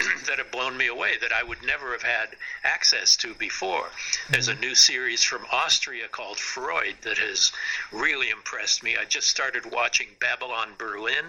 that 0.26 0.38
have 0.38 0.50
blown 0.50 0.76
me 0.76 0.86
away 0.86 1.12
that 1.20 1.32
I 1.32 1.42
would 1.42 1.62
never 1.64 1.92
have 1.92 2.02
had 2.02 2.28
access 2.64 3.16
to 3.18 3.34
before. 3.34 3.86
There's 4.30 4.48
a 4.48 4.54
new 4.54 4.74
series 4.74 5.22
from 5.22 5.44
Austria 5.52 6.08
called 6.08 6.38
Freud 6.38 6.96
that 7.02 7.18
has 7.18 7.52
really 7.92 8.30
impressed 8.30 8.82
me. 8.82 8.96
I 8.96 9.04
just 9.04 9.28
started 9.28 9.70
watching 9.70 10.08
Babylon 10.20 10.70
Berlin, 10.78 11.24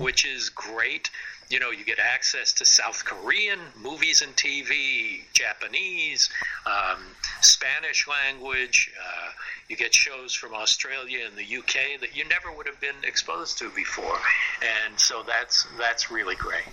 which 0.00 0.24
is 0.24 0.48
great. 0.50 1.10
You 1.50 1.60
know, 1.60 1.70
you 1.70 1.84
get 1.84 1.98
access 1.98 2.52
to 2.54 2.64
South 2.64 3.04
Korean 3.04 3.58
movies 3.80 4.22
and 4.22 4.34
TV, 4.34 5.20
Japanese, 5.34 6.30
um, 6.66 6.98
Spanish 7.42 8.08
language. 8.08 8.90
Uh, 8.98 9.30
you 9.68 9.76
get 9.76 9.94
shows 9.94 10.34
from 10.34 10.54
Australia 10.54 11.20
and 11.26 11.36
the 11.36 11.58
UK 11.58 12.00
that 12.00 12.16
you 12.16 12.26
never 12.28 12.50
would 12.52 12.66
have 12.66 12.80
been 12.80 12.96
exposed 13.02 13.58
to 13.58 13.70
before, 13.70 14.18
and 14.62 14.98
so 14.98 15.22
that's 15.22 15.66
that's 15.78 16.10
really 16.10 16.34
great. 16.34 16.64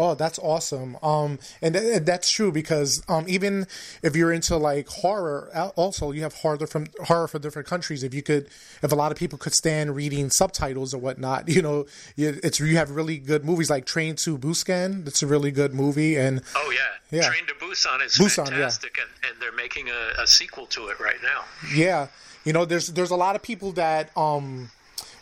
Oh, 0.00 0.14
that's 0.14 0.38
awesome. 0.38 0.96
Um, 1.02 1.40
and 1.60 1.74
th- 1.74 2.04
that's 2.04 2.30
true 2.30 2.52
because 2.52 3.02
um, 3.08 3.24
even 3.28 3.66
if 4.00 4.14
you're 4.14 4.32
into 4.32 4.56
like 4.56 4.86
horror, 4.88 5.50
also 5.74 6.12
you 6.12 6.22
have 6.22 6.34
horror 6.34 6.64
from 6.68 6.86
horror 7.04 7.26
from 7.26 7.42
different 7.42 7.66
countries. 7.66 8.04
If 8.04 8.14
you 8.14 8.22
could, 8.22 8.46
if 8.80 8.92
a 8.92 8.94
lot 8.94 9.10
of 9.10 9.18
people 9.18 9.38
could 9.38 9.54
stand 9.54 9.96
reading 9.96 10.30
subtitles 10.30 10.94
or 10.94 10.98
whatnot, 10.98 11.48
you 11.54 11.62
know, 11.62 11.86
you- 12.14 12.38
it's 12.44 12.60
you 12.60 12.76
have 12.76 12.92
really 12.92 13.18
good 13.18 13.44
movies 13.44 13.68
like 13.70 13.86
Train 13.86 14.14
to 14.24 14.38
Busan. 14.38 15.04
That's 15.04 15.22
a 15.22 15.26
really 15.26 15.50
good 15.50 15.74
movie, 15.74 16.14
and 16.16 16.42
Oh 16.54 16.72
yeah, 16.72 17.18
Yeah. 17.20 17.28
Train 17.28 17.44
to 17.48 17.54
Busan 17.54 18.04
is 18.06 18.12
Busan, 18.16 18.38
yeah. 18.46 18.50
fantastic, 18.52 18.96
and, 18.98 19.10
and 19.32 19.42
they're 19.42 19.50
making 19.50 19.88
a, 19.90 20.22
a 20.22 20.26
sequel 20.28 20.66
to 20.66 20.86
it 20.88 21.00
right 21.00 21.20
now. 21.24 21.44
Yeah, 21.74 22.06
you 22.44 22.52
know, 22.52 22.64
there's 22.64 22.86
there's 22.88 23.10
a 23.10 23.16
lot 23.16 23.34
of 23.34 23.42
people 23.42 23.72
that 23.72 24.16
um 24.16 24.70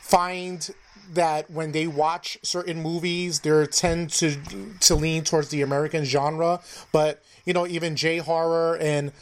find 0.00 0.68
that 1.14 1.50
when 1.50 1.72
they 1.72 1.86
watch 1.86 2.38
certain 2.42 2.82
movies, 2.82 3.40
they 3.40 3.66
tend 3.66 4.10
to 4.10 4.36
to 4.80 4.94
lean 4.94 5.24
towards 5.24 5.48
the 5.48 5.62
American 5.62 6.04
genre, 6.04 6.60
but 6.92 7.22
you 7.44 7.52
know, 7.52 7.66
even 7.66 7.96
J 7.96 8.18
horror 8.18 8.76
and 8.76 9.12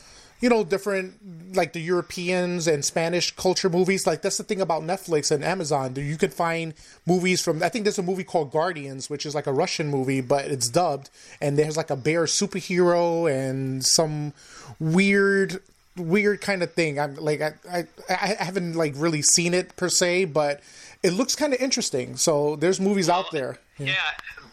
you 0.40 0.48
know 0.48 0.64
different 0.64 1.56
like 1.56 1.72
the 1.72 1.80
Europeans 1.80 2.66
and 2.66 2.84
Spanish 2.84 3.34
culture 3.34 3.68
movies. 3.68 4.06
Like 4.06 4.22
that's 4.22 4.36
the 4.36 4.44
thing 4.44 4.60
about 4.60 4.82
Netflix 4.82 5.30
and 5.30 5.44
Amazon. 5.44 5.94
You 5.96 6.16
can 6.16 6.30
find 6.30 6.74
movies 7.06 7.40
from. 7.40 7.62
I 7.62 7.68
think 7.68 7.84
there's 7.84 7.98
a 7.98 8.02
movie 8.02 8.24
called 8.24 8.50
Guardians, 8.50 9.08
which 9.08 9.24
is 9.24 9.34
like 9.34 9.46
a 9.46 9.52
Russian 9.52 9.88
movie, 9.90 10.20
but 10.20 10.46
it's 10.46 10.68
dubbed, 10.68 11.10
and 11.40 11.58
there's 11.58 11.76
like 11.76 11.90
a 11.90 11.96
bear 11.96 12.24
superhero 12.24 13.30
and 13.30 13.84
some 13.84 14.32
weird 14.78 15.60
weird 15.96 16.40
kind 16.40 16.62
of 16.62 16.72
thing. 16.72 16.98
I'm 16.98 17.14
like 17.16 17.40
I, 17.40 17.54
I 17.70 17.86
I 18.08 18.36
haven't 18.38 18.74
like 18.74 18.94
really 18.96 19.22
seen 19.22 19.54
it 19.54 19.76
per 19.76 19.88
se, 19.88 20.26
but 20.26 20.60
it 21.04 21.12
looks 21.12 21.37
kind 21.37 21.52
of 21.52 21.61
interesting. 21.61 22.16
So 22.16 22.56
there's 22.56 22.80
movies 22.80 23.08
out 23.08 23.26
there. 23.30 23.58
Yeah. 23.78 23.94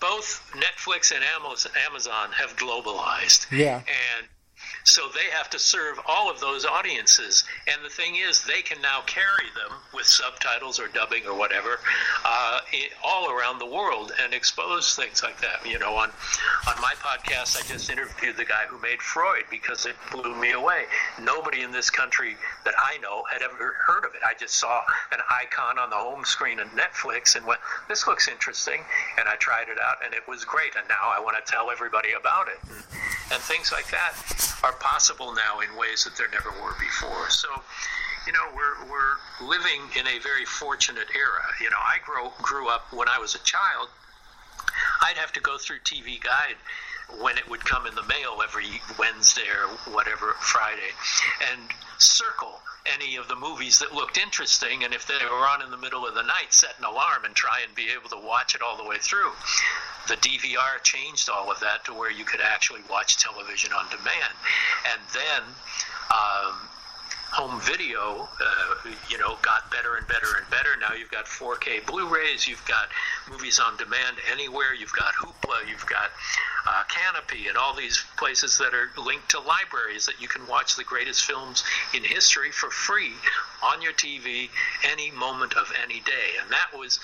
both 0.02 0.52
Netflix 0.54 1.12
and 1.16 1.24
Amazon 1.88 2.30
have 2.34 2.56
globalized. 2.58 3.50
Yeah. 3.52 3.78
And 3.78 4.28
so 4.84 5.10
they 5.14 5.30
have 5.32 5.50
to 5.52 5.60
serve 5.60 6.00
all 6.08 6.30
of 6.30 6.40
those 6.40 6.66
audiences. 6.66 7.44
And 7.72 7.84
the 7.84 7.90
thing 7.90 8.16
is, 8.16 8.44
they 8.44 8.62
can 8.62 8.82
now 8.82 9.02
carry 9.06 9.48
them 9.56 9.78
with 9.94 10.06
subtitles 10.06 10.80
or 10.80 10.88
dubbing 10.88 11.26
or 11.28 11.38
whatever 11.38 11.80
uh, 12.26 12.60
all 13.04 13.32
around 13.32 13.60
the 13.60 13.66
world 13.66 14.12
and 14.22 14.34
expose 14.34 14.96
things 14.96 15.24
like 15.24 15.40
that. 15.42 15.66
You 15.66 15.80
know, 15.80 15.96
on 15.96 16.10
on 16.68 16.82
my 16.82 16.94
podcast, 16.98 17.58
I 17.58 17.68
just 17.68 17.90
interviewed 17.90 18.38
the 18.38 18.46
guy 18.46 18.64
who 18.68 18.80
made 18.82 19.02
Freud 19.02 19.46
because 19.50 19.86
it 19.86 19.96
blew 20.12 20.36
me 20.36 20.52
away. 20.52 20.84
Nobody 21.22 21.62
in 21.62 21.72
this 21.72 21.90
country 21.90 22.36
that 22.66 22.74
I 22.78 22.98
know 23.00 23.24
had 23.32 23.42
ever 23.42 23.76
heard 23.86 24.06
of 24.06 24.16
it. 24.16 24.22
I 24.26 24.34
just 24.40 24.56
saw 24.56 24.82
an 25.12 25.20
icon 25.30 25.78
on 25.78 25.90
the 25.90 25.96
home 25.96 26.26
screen 26.26 26.60
of 26.60 26.68
Netflix 26.70 27.36
and 27.36 27.46
went, 27.46 27.62
"This 27.88 28.08
looks 28.08 28.28
interesting," 28.28 28.84
and 29.18 29.28
I 29.28 29.36
tried 29.36 29.70
it 29.70 29.80
out, 29.80 30.04
and 30.04 30.14
it 30.14 30.28
was 30.28 30.46
great. 30.46 30.76
And 30.76 30.88
now 30.88 31.12
I 31.14 31.20
want 31.20 31.44
to 31.44 31.52
tell 31.52 31.70
everybody 31.70 32.14
about 32.14 32.48
it. 32.48 32.60
And, 33.32 33.42
things 33.42 33.72
like 33.72 33.90
that 33.92 34.14
are 34.64 34.74
possible 34.74 35.34
now 35.34 35.60
in 35.60 35.76
ways 35.78 36.04
that 36.04 36.16
there 36.18 36.28
never 36.32 36.50
were 36.62 36.76
before. 36.80 37.30
So, 37.30 37.48
you 38.28 38.34
know, 38.34 38.46
we're 38.56 38.90
we're 38.90 39.48
living 39.48 39.82
in 39.98 40.08
a 40.08 40.20
very 40.20 40.46
fortunate 40.46 41.08
era. 41.16 41.44
You 41.60 41.70
know, 41.70 41.80
I 41.80 41.98
grew 42.06 42.30
grew 42.42 42.68
up 42.68 42.92
when 42.94 43.08
I 43.10 43.20
was 43.20 43.36
a 43.36 43.40
child. 43.40 43.90
I'd 45.02 45.18
have 45.18 45.32
to 45.34 45.40
go 45.42 45.58
through 45.58 45.80
TV 45.80 46.22
Guide 46.22 46.56
when 47.20 47.38
it 47.38 47.50
would 47.50 47.66
come 47.66 47.88
in 47.88 47.96
the 47.96 48.04
mail 48.04 48.40
every 48.44 48.82
Wednesday 48.98 49.48
or 49.50 49.94
whatever 49.94 50.36
Friday, 50.40 50.92
and 51.52 51.62
circle 52.02 52.60
any 52.86 53.16
of 53.16 53.28
the 53.28 53.36
movies 53.36 53.80
that 53.80 53.94
looked 53.94 54.18
interesting. 54.18 54.84
And 54.84 54.94
if 54.94 55.06
they 55.06 55.24
were 55.26 55.48
on 55.48 55.62
in 55.62 55.70
the 55.70 55.78
middle 55.78 56.08
of 56.08 56.16
the 56.16 56.24
night, 56.24 56.52
set 56.52 56.74
an 56.80 56.86
alarm 56.86 57.26
and 57.26 57.36
try 57.36 57.62
and 57.66 57.74
be 57.76 57.90
able 57.90 58.10
to 58.10 58.28
watch 58.28 58.56
it 58.56 58.62
all 58.62 58.78
the 58.78 58.84
way 58.84 58.98
through. 58.98 59.32
The 60.08 60.16
DVR 60.18 60.82
changed 60.84 61.30
all 61.30 61.52
of 61.52 61.60
that 61.60 61.86
to 61.86 61.94
where 61.94 62.10
you 62.12 62.26
could 62.26 62.42
actually 62.42 62.82
watch 62.90 63.18
television 63.18 63.72
on 63.72 63.86
demand, 63.90 64.34
and 64.92 65.02
then. 65.14 65.44
Um, 66.12 66.71
home 67.42 67.60
video, 67.62 68.30
uh, 68.40 68.76
you 69.10 69.18
know, 69.18 69.36
got 69.42 69.72
better 69.72 69.96
and 69.96 70.08
better 70.08 70.38
and 70.38 70.48
better. 70.52 70.70
Now 70.80 70.94
you've 70.94 71.10
got 71.10 71.26
4K 71.26 71.88
Blu-rays, 71.88 72.48
you've 72.48 72.64
got 72.68 72.90
movies 73.32 73.60
on 73.60 73.76
demand 73.78 74.18
anywhere, 74.32 74.76
you've 74.78 74.94
got 74.94 75.16
Hoopla, 75.16 75.68
you've 75.68 75.86
got 75.88 76.12
uh, 76.68 76.84
Kanopy, 76.86 77.50
and 77.50 77.58
all 77.58 77.76
these 77.76 78.06
places 78.16 78.60
that 78.60 78.76
are 78.76 78.92
linked 79.02 79.30
to 79.32 79.40
libraries 79.40 80.06
that 80.06 80.22
you 80.22 80.28
can 80.28 80.46
watch 80.46 80.76
the 80.76 80.84
greatest 80.84 81.26
films 81.26 81.64
in 81.96 82.04
history 82.04 82.52
for 82.52 82.70
free 82.70 83.14
on 83.64 83.82
your 83.82 83.94
TV 83.94 84.50
any 84.84 85.10
moment 85.10 85.56
of 85.56 85.74
any 85.82 86.00
day. 86.02 86.38
And 86.40 86.52
that 86.52 86.78
was, 86.78 87.00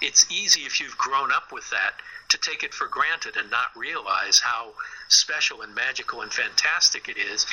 it's 0.00 0.30
easy 0.30 0.60
if 0.60 0.80
you've 0.80 0.96
grown 0.96 1.32
up 1.32 1.50
with 1.50 1.68
that 1.70 1.94
to 2.28 2.38
take 2.38 2.62
it 2.62 2.72
for 2.72 2.86
granted 2.86 3.36
and 3.36 3.50
not 3.50 3.76
realize 3.76 4.38
how 4.38 4.74
special 5.08 5.62
and 5.62 5.74
magical 5.74 6.20
and 6.20 6.32
fantastic 6.32 7.08
it 7.08 7.18
is 7.18 7.46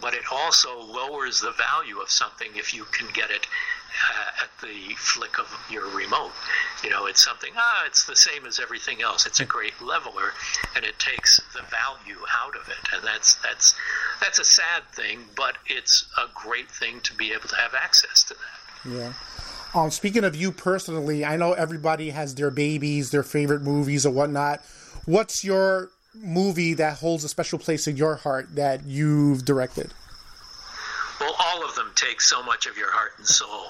but 0.00 0.14
it 0.14 0.22
also 0.30 0.80
lowers 0.80 1.40
the 1.40 1.52
value 1.52 1.98
of 1.98 2.10
something 2.10 2.48
if 2.54 2.74
you 2.74 2.84
can 2.84 3.08
get 3.12 3.30
it 3.30 3.46
uh, 4.10 4.44
at 4.44 4.50
the 4.60 4.94
flick 4.96 5.38
of 5.38 5.46
your 5.70 5.88
remote. 5.94 6.32
You 6.82 6.90
know, 6.90 7.06
it's 7.06 7.24
something, 7.24 7.52
ah, 7.56 7.84
it's 7.86 8.04
the 8.06 8.16
same 8.16 8.46
as 8.46 8.58
everything 8.58 9.02
else. 9.02 9.26
It's 9.26 9.40
a 9.40 9.44
great 9.44 9.80
leveler, 9.82 10.32
and 10.74 10.84
it 10.84 10.98
takes 10.98 11.40
the 11.52 11.62
value 11.62 12.20
out 12.42 12.56
of 12.56 12.68
it, 12.68 12.94
and 12.94 13.04
that's 13.04 13.34
that's 13.36 13.74
that's 14.20 14.38
a 14.38 14.44
sad 14.44 14.82
thing, 14.92 15.20
but 15.36 15.56
it's 15.66 16.06
a 16.18 16.26
great 16.34 16.70
thing 16.70 17.00
to 17.00 17.14
be 17.14 17.32
able 17.32 17.48
to 17.48 17.56
have 17.56 17.74
access 17.74 18.22
to 18.24 18.34
that. 18.34 18.90
Yeah. 18.90 19.12
Um, 19.74 19.90
speaking 19.90 20.24
of 20.24 20.36
you 20.36 20.52
personally, 20.52 21.24
I 21.24 21.36
know 21.36 21.52
everybody 21.52 22.10
has 22.10 22.34
their 22.34 22.50
babies, 22.50 23.10
their 23.10 23.22
favorite 23.22 23.62
movies 23.62 24.04
or 24.04 24.10
whatnot. 24.10 24.60
What's 25.06 25.44
your 25.44 25.90
movie 26.14 26.74
that 26.74 26.98
holds 26.98 27.24
a 27.24 27.28
special 27.28 27.58
place 27.58 27.86
in 27.86 27.96
your 27.96 28.16
heart 28.16 28.54
that 28.54 28.84
you've 28.84 29.44
directed? 29.44 29.92
Well, 31.20 31.34
all 31.38 31.64
of 31.64 31.74
them 31.76 31.92
take 31.94 32.20
so 32.20 32.42
much 32.42 32.66
of 32.66 32.76
your 32.76 32.90
heart 32.90 33.12
and 33.18 33.26
soul, 33.26 33.68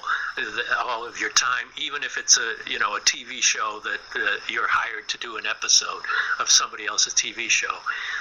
all 0.85 1.05
of 1.05 1.19
your 1.19 1.29
time. 1.31 1.67
Even 1.77 2.03
if 2.03 2.17
it's 2.17 2.37
a 2.37 2.55
you 2.67 2.79
know 2.79 2.95
a 2.95 2.99
TV 3.01 3.41
show 3.41 3.79
that 3.83 3.99
uh, 4.15 4.37
you're 4.49 4.67
hired 4.67 5.07
to 5.09 5.17
do 5.19 5.37
an 5.37 5.45
episode 5.45 6.01
of 6.39 6.49
somebody 6.49 6.85
else's 6.87 7.13
TV 7.13 7.49
show, 7.49 7.75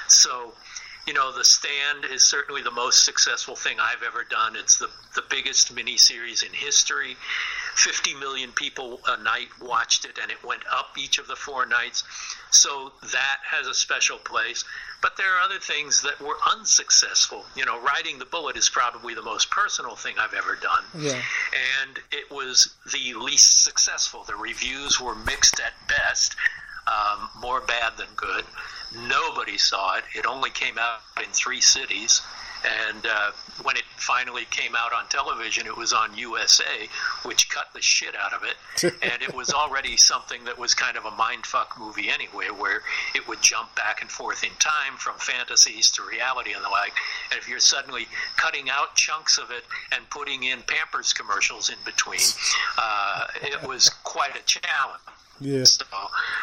so 0.08 0.52
you 1.06 1.14
know, 1.14 1.32
The 1.32 1.44
Stand 1.44 2.04
is 2.04 2.24
certainly 2.24 2.62
the 2.62 2.70
most 2.70 3.04
successful 3.04 3.56
thing 3.56 3.78
I've 3.80 4.02
ever 4.02 4.24
done. 4.24 4.54
It's 4.56 4.78
the, 4.78 4.88
the 5.14 5.22
biggest 5.28 5.74
miniseries 5.74 6.46
in 6.46 6.52
history. 6.52 7.16
50 7.74 8.14
million 8.14 8.52
people 8.52 9.00
a 9.08 9.22
night 9.22 9.48
watched 9.60 10.04
it, 10.04 10.18
and 10.22 10.30
it 10.30 10.44
went 10.44 10.62
up 10.70 10.96
each 10.98 11.18
of 11.18 11.26
the 11.26 11.34
four 11.34 11.66
nights. 11.66 12.04
So 12.50 12.92
that 13.00 13.38
has 13.44 13.66
a 13.66 13.74
special 13.74 14.18
place. 14.18 14.64
But 15.00 15.16
there 15.16 15.26
are 15.34 15.40
other 15.40 15.58
things 15.58 16.02
that 16.02 16.20
were 16.20 16.36
unsuccessful. 16.52 17.44
You 17.56 17.64
know, 17.64 17.80
Riding 17.80 18.20
the 18.20 18.24
Bullet 18.24 18.56
is 18.56 18.68
probably 18.68 19.14
the 19.14 19.22
most 19.22 19.50
personal 19.50 19.96
thing 19.96 20.14
I've 20.20 20.34
ever 20.34 20.56
done. 20.62 20.84
Yeah. 20.96 21.20
And 21.82 21.98
it 22.12 22.30
was 22.30 22.72
the 22.92 23.14
least 23.14 23.64
successful. 23.64 24.22
The 24.24 24.36
reviews 24.36 25.00
were 25.00 25.16
mixed 25.16 25.58
at 25.58 25.72
best 25.88 26.36
um, 26.86 27.28
more 27.40 27.60
bad 27.60 27.96
than 27.96 28.08
good. 28.16 28.44
Nobody 29.08 29.58
saw 29.58 29.96
it. 29.96 30.04
It 30.14 30.26
only 30.26 30.50
came 30.50 30.78
out 30.78 31.00
in 31.18 31.30
three 31.32 31.60
cities. 31.60 32.20
And 32.64 33.06
uh, 33.06 33.32
when 33.62 33.76
it 33.76 33.82
finally 33.96 34.44
came 34.50 34.76
out 34.76 34.92
on 34.92 35.08
television, 35.08 35.66
it 35.66 35.76
was 35.76 35.92
on 35.92 36.16
USA, 36.16 36.88
which 37.24 37.48
cut 37.48 37.66
the 37.74 37.82
shit 37.82 38.14
out 38.14 38.32
of 38.32 38.44
it. 38.44 38.92
and 39.02 39.20
it 39.20 39.34
was 39.34 39.52
already 39.52 39.96
something 39.96 40.44
that 40.44 40.58
was 40.58 40.74
kind 40.74 40.96
of 40.96 41.04
a 41.04 41.10
mindfuck 41.10 41.78
movie 41.78 42.08
anyway, 42.08 42.48
where 42.56 42.82
it 43.14 43.26
would 43.26 43.42
jump 43.42 43.74
back 43.74 44.00
and 44.00 44.10
forth 44.10 44.44
in 44.44 44.50
time 44.60 44.96
from 44.96 45.16
fantasies 45.18 45.90
to 45.92 46.02
reality 46.04 46.52
and 46.52 46.64
the 46.64 46.68
like. 46.68 46.92
And 47.30 47.40
if 47.40 47.48
you're 47.48 47.58
suddenly 47.58 48.06
cutting 48.36 48.70
out 48.70 48.94
chunks 48.94 49.38
of 49.38 49.50
it 49.50 49.64
and 49.90 50.08
putting 50.10 50.44
in 50.44 50.62
Pampers 50.62 51.12
commercials 51.12 51.68
in 51.68 51.78
between, 51.84 52.20
uh, 52.78 53.26
it 53.42 53.66
was 53.66 53.88
quite 53.88 54.36
a 54.36 54.42
challenge. 54.44 55.00
Yeah. 55.42 55.64
So, 55.64 55.84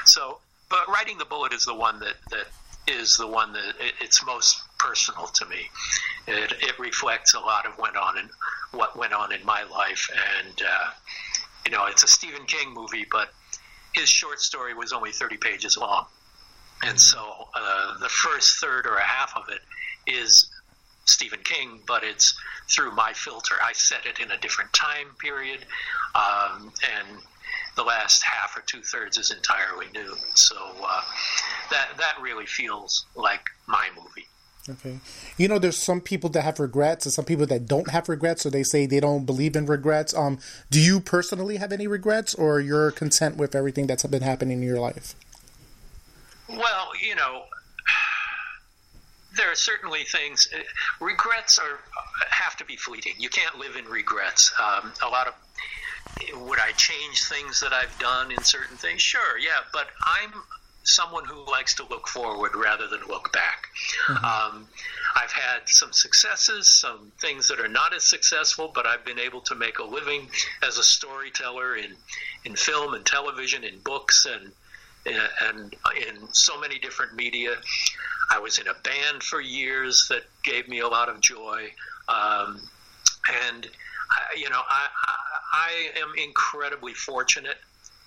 so, 0.06 0.38
but 0.70 0.88
Riding 0.88 1.18
the 1.18 1.26
Bullet 1.26 1.54
is 1.54 1.66
the 1.66 1.76
one 1.76 2.00
that 2.00 2.16
that 2.32 2.48
is 2.88 3.18
the 3.18 3.28
one 3.28 3.54
that 3.54 3.76
it, 3.80 3.94
it's 4.02 4.26
most 4.26 4.62
personal 4.78 5.28
to 5.28 5.46
me. 5.46 5.70
It, 6.28 6.54
it 6.62 6.80
reflects 6.80 7.34
a 7.34 7.40
lot 7.40 7.66
of 7.66 7.78
went 7.78 7.96
on 7.98 8.18
in 8.18 8.30
what 8.72 8.98
went 8.98 9.14
on 9.14 9.32
in 9.32 9.46
my 9.46 9.64
life, 9.64 10.10
and 10.44 10.62
uh, 10.62 10.90
you 11.66 11.72
know, 11.72 11.86
it's 11.86 12.04
a 12.04 12.08
Stephen 12.08 12.46
King 12.46 12.74
movie, 12.74 13.06
but 13.12 13.30
his 13.94 14.10
short 14.10 14.40
story 14.40 14.74
was 14.74 14.94
only 14.94 15.12
thirty 15.12 15.38
pages 15.38 15.78
long, 15.78 16.06
and 16.84 17.00
so 17.00 17.48
uh, 17.56 17.98
the 18.00 18.10
first 18.10 18.60
third 18.60 18.86
or 18.86 18.96
a 18.96 19.04
half 19.04 19.36
of 19.36 19.50
it 19.50 19.62
is 20.08 20.50
Stephen 21.06 21.40
King, 21.44 21.80
but 21.88 22.04
it's 22.04 22.40
through 22.70 22.92
my 22.92 23.14
filter. 23.14 23.56
I 23.64 23.74
set 23.74 24.06
it 24.06 24.20
in 24.20 24.32
a 24.32 24.38
different 24.38 24.72
time 24.74 25.08
period, 25.20 25.66
um, 26.16 26.72
and 26.98 27.08
the 27.76 27.84
last 27.84 28.24
half 28.24 28.58
or 28.58 28.62
two 28.62 28.82
thirds 28.82 29.18
is 29.18 29.32
entirely 29.32 29.88
new. 29.94 30.16
So 30.36 30.56
uh, 30.84 31.02
that 31.72 31.90
that 31.98 32.16
really 32.22 32.46
feels 32.46 33.06
like 33.16 33.50
my 33.68 33.90
movie. 33.96 34.28
Okay. 34.68 35.00
You 35.38 35.48
know, 35.48 35.58
there's 35.58 35.78
some 35.78 36.02
people 36.02 36.30
that 36.32 36.42
have 36.42 36.60
regrets 36.60 37.06
and 37.06 37.14
some 37.14 37.26
people 37.26 37.46
that 37.48 37.68
don't 37.68 37.90
have 37.90 38.08
regrets, 38.08 38.44
so 38.44 38.50
they 38.50 38.64
say 38.64 38.86
they 38.86 39.00
don't 39.00 39.26
believe 39.26 39.56
in 39.56 39.66
regrets. 39.66 40.14
Um, 40.14 40.40
do 40.70 40.80
you 40.80 41.00
personally 41.00 41.58
have 41.58 41.72
any 41.72 41.88
regrets, 41.88 42.36
or 42.36 42.60
you're 42.60 42.92
content 42.92 43.38
with 43.38 43.56
everything 43.56 43.88
that's 43.88 44.06
been 44.06 44.22
happening 44.22 44.62
in 44.62 44.64
your 44.64 44.80
life? 44.80 45.16
Well, 46.48 46.92
you 47.02 47.16
know, 47.16 47.46
there 49.36 49.52
are 49.52 49.56
certainly 49.56 50.04
things. 50.04 50.48
Uh, 50.54 50.60
regrets 51.04 51.58
are 51.58 51.80
have 52.30 52.56
to 52.58 52.66
be 52.66 52.76
fleeting. 52.76 53.14
You 53.18 53.30
can't 53.30 53.58
live 53.58 53.76
in 53.76 53.86
regrets. 53.86 54.54
Um, 54.62 54.92
a 55.04 55.08
lot 55.08 55.28
of 55.28 55.34
would 56.36 56.60
I 56.60 56.72
change 56.74 57.24
things 57.24 57.60
that 57.62 57.74
I've 57.74 57.98
done 58.00 58.32
in 58.32 58.44
certain 58.44 58.78
things? 58.78 59.02
Sure, 59.02 59.38
yeah, 59.38 59.60
but 59.74 59.88
I'm 60.02 60.34
someone 60.84 61.26
who 61.26 61.50
likes 61.50 61.76
to 61.76 61.84
look 61.90 62.08
forward 62.08 62.56
rather 62.56 62.88
than 62.88 63.00
look 63.08 63.32
back. 63.32 63.68
Mm-hmm. 64.08 64.26
Um, 64.26 64.68
I've 65.16 65.32
had 65.32 65.62
some 65.68 65.92
successes, 65.92 66.68
some 66.68 67.12
things 67.20 67.48
that 67.50 67.60
are 67.60 67.68
not 67.68 67.94
as 67.94 68.04
successful, 68.04 68.72
but 68.74 68.86
I've 68.86 69.06
been 69.06 69.20
able 69.20 69.42
to 69.42 69.56
make 69.56 69.80
a 69.80 69.84
living 69.84 70.30
as 70.64 70.78
a 70.78 70.84
storyteller 70.84 71.76
in 71.76 71.96
in 72.46 72.56
film 72.56 72.94
and 72.94 73.06
television, 73.06 73.64
in 73.64 73.80
books, 73.80 74.26
and 74.26 74.52
and 75.06 75.76
in 75.98 76.34
so 76.34 76.60
many 76.60 76.80
different 76.80 77.16
media. 77.16 77.56
I 78.32 78.40
was 78.40 78.60
in 78.60 78.68
a 78.68 78.76
band 78.76 79.24
for 79.24 79.42
years 79.42 80.08
that 80.10 80.24
gave 80.44 80.68
me 80.68 80.80
a 80.80 80.88
lot 80.88 81.10
of 81.10 81.20
joy, 81.20 81.72
um, 82.08 82.62
and 83.48 83.68
you 84.38 84.50
know, 84.50 84.62
I, 84.68 84.88
I 85.52 85.90
am 86.02 86.14
incredibly 86.18 86.94
fortunate. 86.94 87.58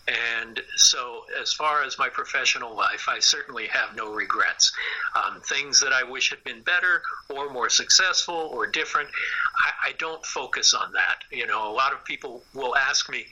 And 0.08 0.60
so, 0.76 1.22
as 1.40 1.52
far 1.52 1.84
as 1.84 1.96
my 1.96 2.08
professional 2.08 2.74
life, 2.74 3.08
I 3.08 3.20
certainly 3.20 3.68
have 3.68 3.94
no 3.94 4.12
regrets. 4.12 4.72
Um, 5.14 5.40
things 5.42 5.78
that 5.80 5.92
I 5.92 6.02
wish 6.02 6.30
had 6.30 6.42
been 6.42 6.60
better 6.62 7.02
or 7.28 7.50
more 7.50 7.68
successful 7.68 8.34
or 8.34 8.66
different, 8.66 9.08
I, 9.56 9.90
I 9.90 9.92
don't 9.98 10.24
focus 10.26 10.74
on 10.74 10.92
that. 10.94 11.18
You 11.30 11.46
know, 11.46 11.70
a 11.70 11.72
lot 11.72 11.92
of 11.92 12.04
people 12.04 12.42
will 12.52 12.74
ask 12.74 13.08
me, 13.08 13.26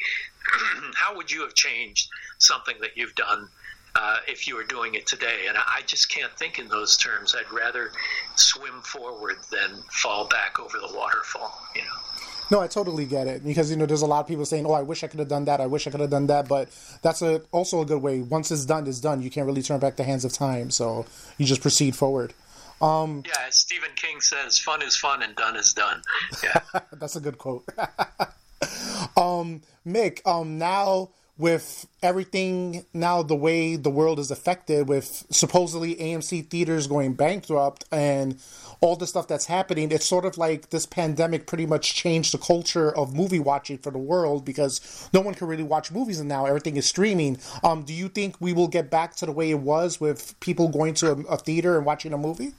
how 0.95 1.17
would 1.17 1.31
you 1.31 1.41
have 1.43 1.55
changed 1.55 2.09
something 2.39 2.77
that 2.81 2.97
you've 2.97 3.17
done 3.17 3.49
uh, 3.97 4.19
if 4.29 4.47
you 4.47 4.57
were 4.57 4.65
doing 4.65 4.95
it 4.95 5.07
today. 5.07 5.47
And 5.49 5.57
I 5.59 5.83
just 5.87 6.11
can't 6.11 6.33
think 6.39 6.59
in 6.59 6.69
those 6.69 6.97
terms. 6.97 7.35
I'd 7.35 7.51
rather 7.53 7.91
swim 8.37 8.81
forward 8.83 9.37
than 9.51 9.83
fall 9.91 10.29
back 10.29 10.61
over 10.61 10.79
the 10.79 10.95
waterfall, 10.95 11.53
you 11.75 11.83
know. 11.83 12.29
No, 12.51 12.61
I 12.61 12.67
totally 12.67 13.07
get 13.07 13.29
it 13.29 13.45
because 13.45 13.71
you 13.71 13.77
know 13.77 13.87
there's 13.87 14.03
a 14.03 14.07
lot 14.07 14.21
of 14.21 14.27
people 14.27 14.45
saying, 14.45 14.67
"Oh, 14.67 14.73
I 14.73 14.83
wish 14.83 15.05
I 15.05 15.07
could 15.07 15.21
have 15.21 15.29
done 15.29 15.45
that. 15.45 15.61
I 15.61 15.67
wish 15.67 15.87
I 15.87 15.91
could 15.91 16.01
have 16.01 16.11
done 16.11 16.27
that." 16.27 16.49
But 16.49 16.69
that's 17.03 17.23
a 17.23 17.43
also 17.53 17.81
a 17.81 17.87
good 17.87 18.03
way. 18.03 18.21
Once 18.21 18.51
it's 18.51 18.65
done, 18.65 18.87
it's 18.87 19.01
done. 19.01 19.23
You 19.23 19.31
can't 19.31 19.47
really 19.47 19.63
turn 19.63 19.79
back 19.79 19.97
the 19.97 20.05
hands 20.05 20.25
of 20.25 20.33
time, 20.33 20.71
so 20.71 21.07
you 21.39 21.47
just 21.47 21.63
proceed 21.63 21.95
forward. 21.95 22.35
Um, 22.83 23.23
yeah, 23.27 23.35
as 23.47 23.57
Stephen 23.57 23.91
King 23.95 24.21
says, 24.21 24.59
"Fun 24.59 24.83
is 24.83 24.97
fun 24.97 25.23
and 25.23 25.35
done 25.37 25.57
is 25.57 25.73
done." 25.73 26.03
Yeah, 26.43 26.61
that's 26.93 27.17
a 27.17 27.21
good 27.21 27.39
quote. 27.39 27.65
um, 29.17 29.63
Mick, 29.87 30.27
um, 30.27 30.59
now 30.59 31.11
with 31.41 31.87
everything 32.03 32.85
now 32.93 33.23
the 33.23 33.35
way 33.35 33.75
the 33.75 33.91
world 33.91 34.19
is 34.19 34.31
affected 34.31 34.89
with 34.89 35.25
supposedly 35.31 35.97
AMC 35.97 36.49
theaters 36.49 36.87
going 36.87 37.15
bankrupt 37.15 37.85
and 37.91 38.39
all 38.83 38.95
the 38.95 39.07
stuff 39.07 39.27
that's 39.27 39.47
happening 39.47 39.91
it's 39.91 40.07
sort 40.07 40.25
of 40.25 40.37
like 40.39 40.71
this 40.71 40.87
pandemic 40.87 41.47
pretty 41.47 41.67
much 41.67 41.95
changed 41.95 42.33
the 42.33 42.39
culture 42.39 42.95
of 42.95 43.15
movie 43.15 43.39
watching 43.39 43.79
for 43.79 43.91
the 43.91 43.99
world 43.99 44.45
because 44.45 45.09
no 45.13 45.21
one 45.21 45.35
can 45.35 45.49
really 45.49 45.63
watch 45.63 45.91
movies 45.91 46.21
and 46.21 46.29
now 46.29 46.45
everything 46.45 46.77
is 46.77 46.87
streaming. 46.87 47.39
Um, 47.65 47.83
do 47.83 47.95
you 47.95 48.09
think 48.09 48.37
we 48.41 48.53
will 48.53 48.69
get 48.69 48.91
back 48.91 49.17
to 49.17 49.27
the 49.27 49.33
way 49.33 49.51
it 49.51 49.61
was 49.61 50.01
with 50.01 50.39
people 50.41 50.69
going 50.69 50.95
to 50.95 51.13
a, 51.13 51.21
a 51.23 51.37
theater 51.39 51.77
and 51.77 51.87
watching 51.87 52.13
a 52.13 52.19
movie 52.19 52.53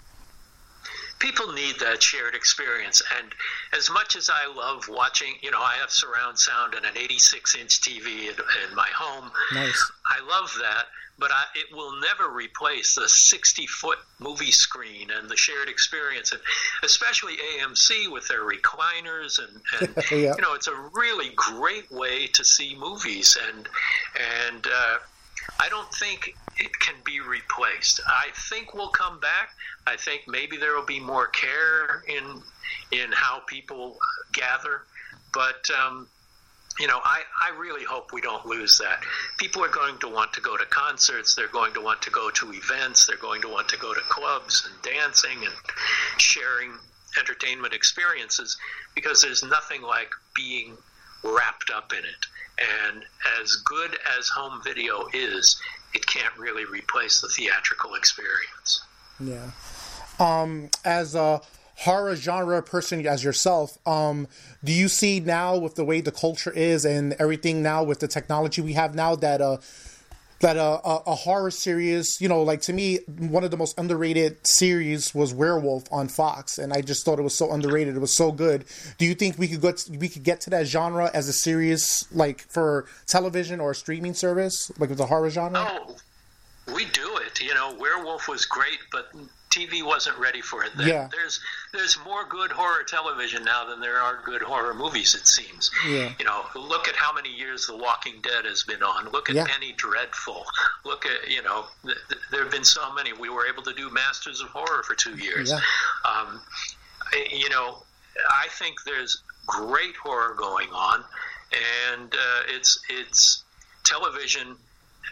people 1.22 1.54
need 1.54 1.80
that 1.80 2.02
shared 2.02 2.34
experience. 2.34 3.02
And 3.18 3.28
as 3.74 3.90
much 3.90 4.16
as 4.16 4.30
I 4.30 4.52
love 4.54 4.90
watching, 4.90 5.36
you 5.42 5.52
know, 5.52 5.62
I 5.62 5.76
have 5.76 5.92
surround 5.92 6.40
sound 6.40 6.74
and 6.74 6.86
an 6.86 6.98
86 6.98 7.56
inch 7.56 7.80
TV 7.82 8.24
in, 8.24 8.36
in 8.70 8.76
my 8.76 8.88
home. 8.96 9.32
Nice. 9.54 9.92
I 10.06 10.26
love 10.28 10.54
that, 10.60 10.86
but 11.20 11.32
I, 11.32 11.44
it 11.56 11.76
will 11.76 11.94
never 12.02 12.34
replace 12.34 12.96
the 12.96 13.08
60 13.08 13.68
foot 13.68 14.00
movie 14.20 14.52
screen 14.52 15.12
and 15.12 15.30
the 15.30 15.38
shared 15.38 15.70
experience, 15.70 16.32
and 16.32 16.42
especially 16.84 17.38
AMC 17.38 18.12
with 18.12 18.28
their 18.28 18.42
recliners 18.42 19.40
and, 19.40 19.62
and 19.80 20.06
yeah. 20.12 20.36
you 20.36 20.42
know, 20.42 20.56
it's 20.56 20.68
a 20.68 20.90
really 20.94 21.30
great 21.36 21.92
way 21.92 22.28
to 22.28 22.44
see 22.44 22.76
movies 22.76 23.38
and 23.48 23.68
and. 24.50 24.68
Uh, 24.68 24.98
I 25.60 25.70
don't 25.70 25.92
think 25.96 26.36
it 26.62 26.80
can 26.80 26.96
be 27.04 27.20
replaced. 27.20 28.00
I 28.06 28.28
think 28.50 28.74
we'll 28.74 28.90
come 28.90 29.20
back. 29.20 29.50
I 29.88 29.98
think 29.98 30.28
maybe 30.28 30.58
there 30.58 30.76
will 30.76 30.86
be 30.86 31.00
more 31.00 31.28
care 31.28 32.04
in 32.08 32.42
in 32.92 33.12
how 33.12 33.40
people 33.48 33.98
gather, 34.32 34.84
but 35.34 35.68
um, 35.72 36.08
you 36.80 36.88
know, 36.88 37.00
I, 37.04 37.22
I 37.42 37.58
really 37.58 37.84
hope 37.84 38.14
we 38.14 38.22
don't 38.22 38.46
lose 38.46 38.78
that. 38.78 39.04
People 39.38 39.64
are 39.64 39.70
going 39.70 39.98
to 40.00 40.08
want 40.08 40.34
to 40.34 40.42
go 40.42 40.56
to 40.56 40.66
concerts. 40.66 41.36
They're 41.36 41.48
going 41.48 41.74
to 41.74 41.82
want 41.82 42.02
to 42.04 42.12
go 42.12 42.30
to 42.30 42.52
events. 42.54 43.06
They're 43.06 43.18
going 43.18 43.42
to 43.42 43.50
want 43.50 43.68
to 43.70 43.78
go 43.78 43.94
to 43.94 44.00
clubs 44.02 44.70
and 44.70 44.82
dancing 44.82 45.44
and 45.44 45.54
sharing 46.18 46.72
entertainment 47.20 47.74
experiences 47.74 48.58
because 48.96 49.22
there's 49.22 49.44
nothing 49.44 49.82
like 49.82 50.12
being 50.34 50.78
wrapped 51.24 51.72
up 51.76 51.92
in 51.92 52.00
it. 52.00 52.26
And 52.92 53.04
as 53.42 53.56
good 53.66 53.98
as 54.18 54.30
home 54.30 54.62
video 54.64 55.08
is, 55.14 55.60
it 55.94 56.06
can't 56.06 56.36
really 56.38 56.66
replace 56.66 57.22
the 57.22 57.28
theatrical 57.28 57.96
experience. 57.96 58.84
Yeah. 59.20 59.52
Um, 60.20 60.70
as 60.86 61.16
a 61.16 61.42
horror 61.78 62.16
genre 62.16 62.62
person 62.62 63.06
as 63.08 63.24
yourself, 63.24 63.78
um, 63.88 64.28
do 64.64 64.72
you 64.72 64.88
see 64.88 65.20
now 65.20 65.58
with 65.58 65.76
the 65.76 65.84
way 65.84 66.02
the 66.02 66.12
culture 66.12 66.52
is 66.52 66.86
and 66.86 67.14
everything 67.14 67.64
now 67.64 67.84
with 67.84 68.00
the 68.00 68.08
technology 68.08 68.62
we 68.62 68.74
have 68.74 68.94
now 68.94 69.16
that 69.16 69.42
uh, 69.42 69.58
that 70.42 70.58
a, 70.58 70.80
a 70.84 71.16
horror 71.16 71.52
series, 71.52 72.18
you 72.20 72.28
know, 72.28 72.42
like 72.44 72.62
to 72.62 72.74
me, 72.74 73.00
one 73.08 73.44
of 73.44 73.52
the 73.52 73.58
most 73.58 73.78
underrated 73.80 74.46
series 74.46 75.16
was 75.16 75.34
Werewolf 75.34 75.84
on 75.92 76.08
Fox, 76.08 76.58
and 76.58 76.74
I 76.74 76.82
just 76.82 77.06
thought 77.06 77.20
it 77.20 77.24
was 77.24 77.38
so 77.38 77.52
underrated. 77.52 77.96
It 77.96 78.00
was 78.00 78.16
so 78.16 78.32
good. 78.32 78.66
Do 78.98 79.06
you 79.06 79.16
think 79.16 79.38
we 79.38 79.48
could 79.48 79.62
get 79.62 79.88
we 79.98 80.10
could 80.10 80.24
get 80.24 80.42
to 80.42 80.50
that 80.52 80.68
genre 80.68 81.10
as 81.14 81.28
a 81.28 81.34
series, 81.34 82.08
like 82.12 82.42
for 82.42 82.86
television 83.08 83.60
or 83.60 83.74
streaming 83.74 84.14
service, 84.14 84.72
like 84.78 84.90
with 84.90 85.00
a 85.00 85.06
horror 85.06 85.30
genre? 85.30 85.68
Oh, 85.70 85.96
we 86.74 86.86
do 86.86 87.18
it. 87.18 87.42
You 87.42 87.54
know, 87.54 87.76
Werewolf 87.80 88.28
was 88.28 88.46
great, 88.46 88.80
but 88.92 89.12
TV 89.52 89.84
wasn't 89.86 90.18
ready 90.18 90.42
for 90.42 90.64
it 90.64 90.72
then. 90.78 90.88
Yeah. 90.88 91.10
There's 91.12 91.40
there's 91.74 91.98
more 92.06 92.26
good 92.28 92.52
horror 92.52 92.84
television 92.84 93.44
now 93.44 93.66
than 93.66 93.80
there 93.82 93.98
are 94.00 94.22
good 94.26 94.42
horror 94.42 94.74
movies. 94.74 95.14
It 95.14 95.28
seems. 95.28 95.70
Yeah. 95.88 96.12
You 96.18 96.26
know, 96.26 96.46
look 96.56 96.88
at 96.88 96.96
how 96.96 97.14
many 97.14 97.30
years 97.30 97.68
The 97.68 97.76
Walking 97.76 98.16
Dead 98.24 98.46
has 98.46 98.64
been 98.64 98.82
on. 98.82 99.10
Look 99.12 99.30
at 99.30 99.36
Yeah. 99.36 99.46
Penny 99.46 99.74
Dreadful. 99.74 100.46
Look 100.86 101.06
at 101.06 101.30
you 101.30 101.42
know, 101.44 101.66
th- 101.86 101.98
th- 102.10 102.22
there 102.32 102.44
have 102.44 102.52
been 102.52 102.64
so 102.64 102.94
many. 102.94 103.12
We 103.14 103.30
were 103.30 103.46
able 103.46 103.64
to 103.64 103.74
do 103.74 103.90
Masters 103.90 104.40
of 104.42 104.48
Horror 104.50 104.84
for 104.84 104.96
two 104.96 105.18
years. 105.18 105.52
Yeah. 105.52 105.60
Um, 106.10 106.42
you 107.32 107.50
know, 107.50 107.84
I 108.30 108.48
think 108.58 108.78
there's 108.86 109.22
great 109.48 109.96
horror 109.98 110.34
going 110.38 110.70
on, 110.72 111.04
and 111.92 112.14
uh, 112.14 112.42
it's 112.48 112.80
it's 112.90 113.44
television 113.84 114.56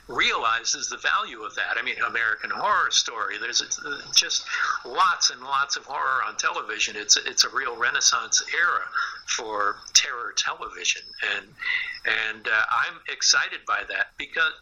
realizes 0.07 0.89
the 0.89 0.97
value 0.97 1.43
of 1.43 1.55
that. 1.55 1.77
I 1.77 1.83
mean, 1.83 1.95
American 2.07 2.49
Horror 2.49 2.91
Story. 2.91 3.37
There's 3.37 3.61
uh, 3.61 4.01
just 4.15 4.43
lots 4.85 5.29
and 5.29 5.41
lots 5.41 5.77
of 5.77 5.85
horror 5.85 6.23
on 6.25 6.35
television. 6.37 6.95
It's 6.95 7.17
it's 7.17 7.43
a 7.43 7.49
real 7.49 7.77
renaissance 7.77 8.43
era 8.53 8.85
for 9.27 9.77
terror 9.93 10.33
television, 10.35 11.03
and 11.35 11.45
and 12.05 12.47
uh, 12.47 12.61
I'm 12.71 12.99
excited 13.07 13.59
by 13.67 13.83
that 13.89 14.07
because 14.17 14.53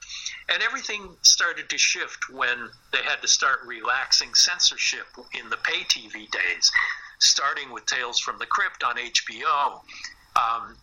and 0.49 0.61
everything 0.61 1.15
started 1.21 1.69
to 1.69 1.77
shift 1.77 2.29
when 2.29 2.69
they 2.91 3.01
had 3.03 3.21
to 3.21 3.27
start 3.27 3.59
relaxing 3.65 4.33
censorship 4.33 5.07
in 5.33 5.49
the 5.49 5.57
pay 5.57 5.83
TV 5.83 6.29
days, 6.29 6.71
starting 7.19 7.71
with 7.71 7.85
Tales 7.85 8.19
from 8.19 8.37
the 8.39 8.45
Crypt 8.45 8.83
on 8.83 8.97
HBO. 8.97 9.81
Um, 10.35 10.77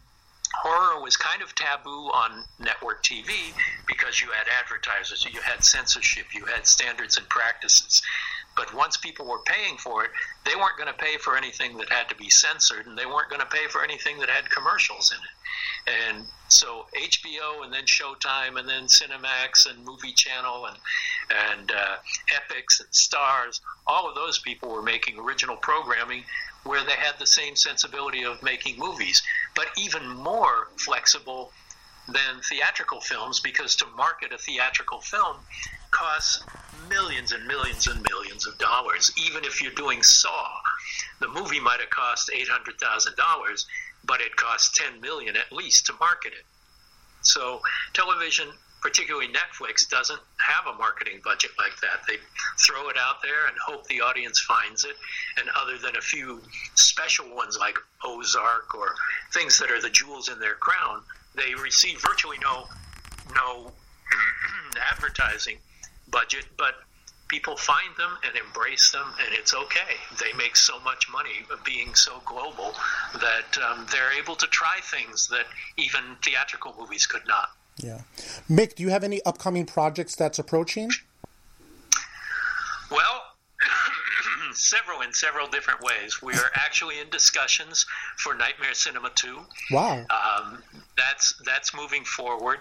horror 0.63 1.03
was 1.03 1.17
kind 1.17 1.43
of 1.43 1.55
taboo 1.55 2.11
on 2.13 2.45
network 2.59 3.03
TV 3.03 3.53
because 3.87 4.21
you 4.21 4.29
had 4.29 4.47
advertisers, 4.63 5.27
you 5.33 5.41
had 5.41 5.65
censorship, 5.65 6.27
you 6.35 6.45
had 6.45 6.67
standards 6.67 7.17
and 7.17 7.29
practices. 7.29 8.03
But 8.57 8.73
once 8.73 8.97
people 8.97 9.27
were 9.27 9.41
paying 9.41 9.77
for 9.79 10.05
it, 10.05 10.11
they 10.45 10.55
weren't 10.55 10.77
going 10.79 10.93
to 10.93 10.99
pay 10.99 11.17
for 11.17 11.37
anything 11.37 11.77
that 11.79 11.89
had 11.89 12.09
to 12.09 12.15
be 12.15 12.31
censored, 12.31 12.87
and 12.87 12.97
they 12.97 13.07
weren't 13.07 13.29
going 13.29 13.41
to 13.41 13.47
pay 13.47 13.67
for 13.69 13.83
anything 13.83 14.19
that 14.21 14.31
had 14.31 14.49
commercials 14.49 15.13
in 15.13 15.19
it. 15.19 15.35
And 15.87 16.27
so 16.49 16.87
HBO, 16.97 17.65
and 17.65 17.73
then 17.73 17.85
Showtime, 17.85 18.59
and 18.59 18.69
then 18.69 18.85
Cinemax, 18.85 19.69
and 19.69 19.85
Movie 19.85 20.13
Channel, 20.13 20.67
and 20.67 20.77
and 21.31 21.73
uh, 21.73 21.97
Epix, 22.31 22.81
and 22.81 22.89
Starz, 22.91 23.61
all 23.87 24.09
of 24.09 24.15
those 24.15 24.39
people 24.39 24.71
were 24.71 24.83
making 24.83 25.19
original 25.19 25.57
programming 25.57 26.25
where 26.65 26.85
they 26.85 26.93
had 26.93 27.19
the 27.19 27.27
same 27.27 27.57
sensibility 27.57 28.25
of 28.25 28.43
making 28.43 28.79
movies, 28.79 29.23
but 29.55 29.67
even 29.79 30.09
more 30.09 30.69
flexible 30.77 31.53
than 32.09 32.41
theatrical 32.51 33.01
films 33.01 33.41
because 33.41 33.77
to 33.77 33.87
market 33.97 34.33
a 34.33 34.39
theatrical 34.39 35.01
film 35.01 35.37
costs 35.91 36.45
millions 36.89 37.33
and 37.33 37.47
millions 37.47 37.87
and 37.87 38.05
millions 38.11 38.47
of 38.47 38.59
dollars. 38.59 39.13
Even 39.27 39.45
if 39.45 39.63
you're 39.63 39.73
doing 39.73 40.03
Saw, 40.03 40.49
the 41.21 41.29
movie 41.29 41.61
might 41.61 41.81
have 41.81 41.91
cost 41.91 42.31
eight 42.35 42.49
hundred 42.49 42.79
thousand 42.79 43.17
dollars, 43.17 43.67
but 44.05 44.21
it 44.21 44.37
costs 44.37 44.77
ten 44.77 45.01
million 45.01 45.37
at 45.37 45.51
least 45.53 45.87
to 45.87 45.95
market 45.99 46.33
it. 46.33 46.45
So 47.23 47.61
television, 47.95 48.49
particularly 48.83 49.29
Netflix, 49.29 49.89
doesn't 49.89 50.21
have 50.39 50.75
a 50.75 50.77
marketing 50.77 51.21
budget 51.25 51.53
like 51.59 51.81
that. 51.81 52.07
They 52.07 52.17
throw 52.59 52.89
it 52.89 52.97
out 52.99 53.23
there 53.23 53.47
and 53.47 53.57
hope 53.65 53.87
the 53.89 54.01
audience 54.01 54.41
finds 54.41 54.85
it. 54.85 54.97
And 55.39 55.49
other 55.57 55.79
than 55.79 55.97
a 55.97 56.01
few 56.01 56.41
special 56.75 57.35
ones 57.35 57.59
like 57.59 57.77
Ozark 58.05 58.75
or 58.75 58.95
things 59.33 59.59
that 59.59 59.71
are 59.71 59.81
the 59.81 59.91
jewels 59.91 60.29
in 60.29 60.39
their 60.39 60.55
crown, 60.55 61.03
they 61.35 61.55
receive 61.55 62.01
virtually 62.01 62.39
no 62.43 62.67
no 63.35 63.73
advertising 64.93 65.57
budget, 66.11 66.45
but 66.57 66.75
people 67.29 67.57
find 67.57 67.97
them 67.97 68.11
and 68.25 68.37
embrace 68.37 68.93
them, 68.93 69.07
and 69.25 69.35
it's 69.35 69.55
okay. 69.55 69.97
They 70.21 70.33
make 70.37 70.57
so 70.57 70.79
much 70.81 71.11
money 71.11 71.47
being 71.65 71.95
so 71.95 72.21
global 72.25 72.75
that 73.15 73.59
um, 73.59 73.87
they're 73.91 74.13
able 74.13 74.37
to 74.37 74.47
try 74.47 74.77
things 74.83 75.29
that 75.29 75.47
even 75.77 76.03
theatrical 76.23 76.75
movies 76.79 77.07
could 77.07 77.27
not. 77.27 77.51
Yeah. 77.79 78.03
Mick, 78.49 78.77
do 78.77 78.83
you 78.83 78.91
have 78.91 79.03
any 79.03 79.23
upcoming 79.25 79.67
projects 79.67 80.15
that's 80.15 80.39
approaching? 80.39 80.91
Well, 82.95 83.23
several 84.53 85.01
in 85.01 85.13
several 85.13 85.49
different 85.49 85.81
ways. 85.81 86.23
We 86.23 86.35
are 86.35 86.51
actually 86.55 87.01
in 87.01 87.11
discussions 87.11 87.87
for 88.19 88.35
Nightmare 88.35 88.75
Cinema 88.75 89.11
2. 89.15 89.41
Wow. 89.73 90.07
Um, 90.11 90.63
that's 90.97 91.35
that's 91.45 91.75
moving 91.75 92.05
forward. 92.05 92.61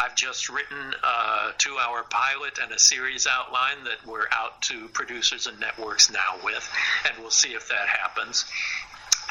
I've 0.00 0.14
just 0.14 0.48
written 0.48 0.94
a 1.02 1.50
two-hour 1.58 2.04
pilot 2.08 2.60
and 2.62 2.70
a 2.70 2.78
series 2.78 3.26
outline 3.26 3.82
that 3.84 4.06
we're 4.06 4.28
out 4.30 4.62
to 4.62 4.86
producers 4.88 5.48
and 5.48 5.58
networks 5.58 6.10
now 6.10 6.38
with, 6.44 6.68
and 7.04 7.18
we'll 7.18 7.32
see 7.32 7.50
if 7.50 7.68
that 7.68 7.88
happens. 7.88 8.44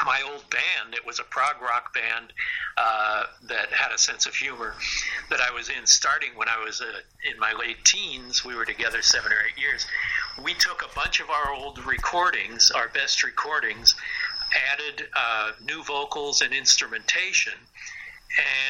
My 0.04 0.22
old 0.30 0.48
band, 0.50 0.94
it 0.94 1.04
was 1.06 1.18
a 1.18 1.24
prog 1.24 1.60
rock 1.62 1.94
band 1.94 2.32
uh, 2.76 3.24
that 3.48 3.72
had 3.72 3.92
a 3.92 3.98
sense 3.98 4.26
of 4.26 4.34
humor 4.34 4.74
that 5.30 5.40
I 5.40 5.50
was 5.52 5.70
in 5.70 5.86
starting 5.86 6.30
when 6.36 6.48
I 6.48 6.62
was 6.62 6.80
uh, 6.80 6.84
in 7.28 7.38
my 7.40 7.52
late 7.54 7.84
teens. 7.84 8.44
We 8.44 8.54
were 8.54 8.66
together 8.66 9.02
seven 9.02 9.32
or 9.32 9.38
eight 9.48 9.60
years. 9.60 9.86
We 10.42 10.54
took 10.54 10.82
a 10.82 10.94
bunch 10.94 11.20
of 11.20 11.30
our 11.30 11.52
old 11.52 11.84
recordings, 11.84 12.70
our 12.70 12.88
best 12.88 13.24
recordings, 13.24 13.94
added 14.72 15.08
uh, 15.14 15.52
new 15.64 15.82
vocals 15.82 16.42
and 16.42 16.54
instrumentation, 16.54 17.54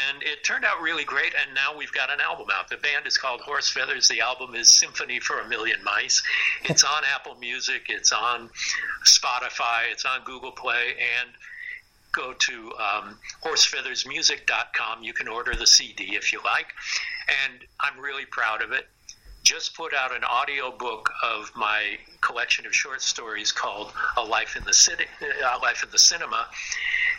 and 0.09 0.23
it 0.23 0.45
turned 0.45 0.65
out 0.65 0.81
really 0.81 1.05
great. 1.05 1.35
And 1.35 1.55
now 1.55 1.77
we've 1.77 1.93
got 1.93 2.11
an 2.11 2.21
album 2.21 2.47
out. 2.53 2.69
The 2.69 2.77
band 2.77 3.07
is 3.07 3.19
called 3.19 3.41
Horse 3.41 3.69
Feathers. 3.69 4.09
The 4.09 4.21
album 4.21 4.55
is 4.55 4.71
Symphony 4.71 5.21
for 5.21 5.41
a 5.41 5.49
Million 5.49 5.83
Mice. 5.85 6.23
It's 6.65 6.85
on 6.85 7.03
Apple 7.15 7.35
Music. 7.35 7.87
It's 7.89 8.13
on 8.13 8.49
Spotify. 9.05 9.91
It's 9.93 10.05
on 10.05 10.23
Google 10.25 10.53
Play. 10.53 10.95
And 11.21 11.31
go 12.13 12.33
to 12.33 12.73
um, 12.79 13.19
horsefeathersmusic.com. 13.45 15.03
You 15.03 15.13
can 15.13 15.29
order 15.29 15.55
the 15.55 15.67
CD 15.67 16.17
if 16.17 16.33
you 16.33 16.41
like. 16.45 16.73
And 17.45 17.61
I'm 17.81 18.01
really 18.01 18.25
proud 18.25 18.63
of 18.63 18.73
it. 18.73 18.89
Just 19.49 19.75
put 19.75 19.95
out 19.95 20.15
an 20.15 20.25
audio 20.25 20.71
book 20.71 21.11
of 21.23 21.51
my 21.57 21.97
collection 22.21 22.67
of 22.67 22.75
short 22.75 23.01
stories 23.01 23.51
called 23.51 23.95
"A 24.19 24.23
Life 24.23 24.57
in 24.57 24.65
the 24.65 24.75
City," 24.75 25.07
"Life 25.63 25.83
in 25.83 25.89
the 25.89 25.99
Cinema," 25.99 26.47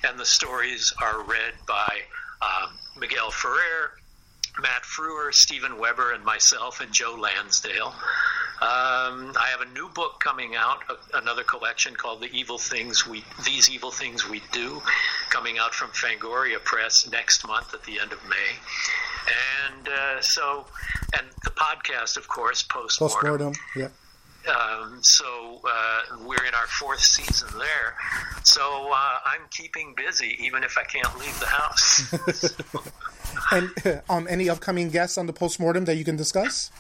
and 0.04 0.20
the 0.20 0.28
stories 0.28 0.94
are 1.02 1.24
read 1.24 1.56
by 1.68 2.02
um, 2.44 2.78
Miguel 3.00 3.32
Ferrer, 3.32 3.94
Matt 4.62 4.84
Frewer, 4.84 5.34
Steven 5.34 5.80
Weber, 5.80 6.12
and 6.12 6.24
myself, 6.24 6.82
and 6.82 6.92
Joe 6.92 7.16
Lansdale. 7.20 7.96
Um, 8.62 9.34
I 9.36 9.48
have 9.50 9.62
a 9.62 9.74
new 9.74 9.90
book 9.90 10.20
coming 10.20 10.56
out, 10.56 10.84
another 11.16 11.44
collection 11.44 11.96
called 11.96 12.22
"The 12.22 12.30
Evil 12.32 12.60
Things 12.60 13.08
We 13.08 13.24
These 13.44 13.72
Evil 13.72 13.90
Things 13.90 14.30
We 14.30 14.44
Do," 14.52 14.84
coming 15.30 15.58
out 15.58 15.74
from 15.74 15.90
Fangoria 15.90 16.64
Press 16.64 17.10
next 17.12 17.48
month 17.48 17.74
at 17.74 17.84
the 17.84 18.00
end 18.00 18.12
of 18.12 18.20
May. 18.28 18.56
And 19.76 19.88
uh, 19.88 20.22
so, 20.22 20.66
and 21.18 21.28
the 21.44 21.52
podcast, 21.52 22.18
of 22.18 22.28
course, 22.28 22.64
postmortem. 22.64 23.20
Postmortem. 23.20 23.54
Yeah. 23.76 23.90
Um, 24.50 25.00
so 25.02 25.62
uh, 25.70 26.02
we're 26.22 26.44
in 26.46 26.54
our 26.54 26.68
fourth 26.68 27.02
season 27.02 27.50
there. 27.58 27.96
So 28.44 28.90
uh, 28.92 29.18
I'm 29.26 29.42
keeping 29.52 29.94
busy, 29.96 30.38
even 30.40 30.64
if 30.64 30.78
I 30.78 30.84
can't 30.84 31.18
leave 31.20 31.40
the 31.40 31.46
house. 31.46 32.82
And 33.52 33.72
um, 34.10 34.28
any 34.30 34.50
upcoming 34.50 34.90
guests 34.90 35.18
on 35.18 35.28
the 35.28 35.34
postmortem 35.34 35.86
that 35.86 35.96
you 35.96 36.06
can 36.06 36.16
discuss? 36.16 36.72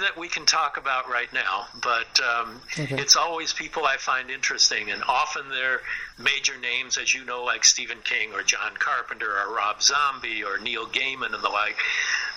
That 0.00 0.16
we 0.16 0.28
can 0.28 0.46
talk 0.46 0.78
about 0.78 1.10
right 1.10 1.30
now, 1.32 1.66
but 1.82 2.20
um, 2.20 2.60
Okay. 2.78 2.96
it's 3.00 3.16
always 3.16 3.52
people 3.52 3.84
I 3.84 3.98
find 3.98 4.30
interesting, 4.30 4.90
and 4.90 5.02
often 5.06 5.50
they're 5.50 5.82
major 6.18 6.56
names, 6.58 6.96
as 6.96 7.12
you 7.14 7.24
know, 7.26 7.44
like 7.44 7.64
Stephen 7.66 7.98
King 8.02 8.32
or 8.32 8.42
John 8.42 8.72
Carpenter 8.78 9.30
or 9.30 9.54
Rob 9.54 9.82
Zombie 9.82 10.42
or 10.42 10.58
Neil 10.58 10.86
Gaiman 10.86 11.34
and 11.34 11.44
the 11.44 11.50
like. 11.50 11.76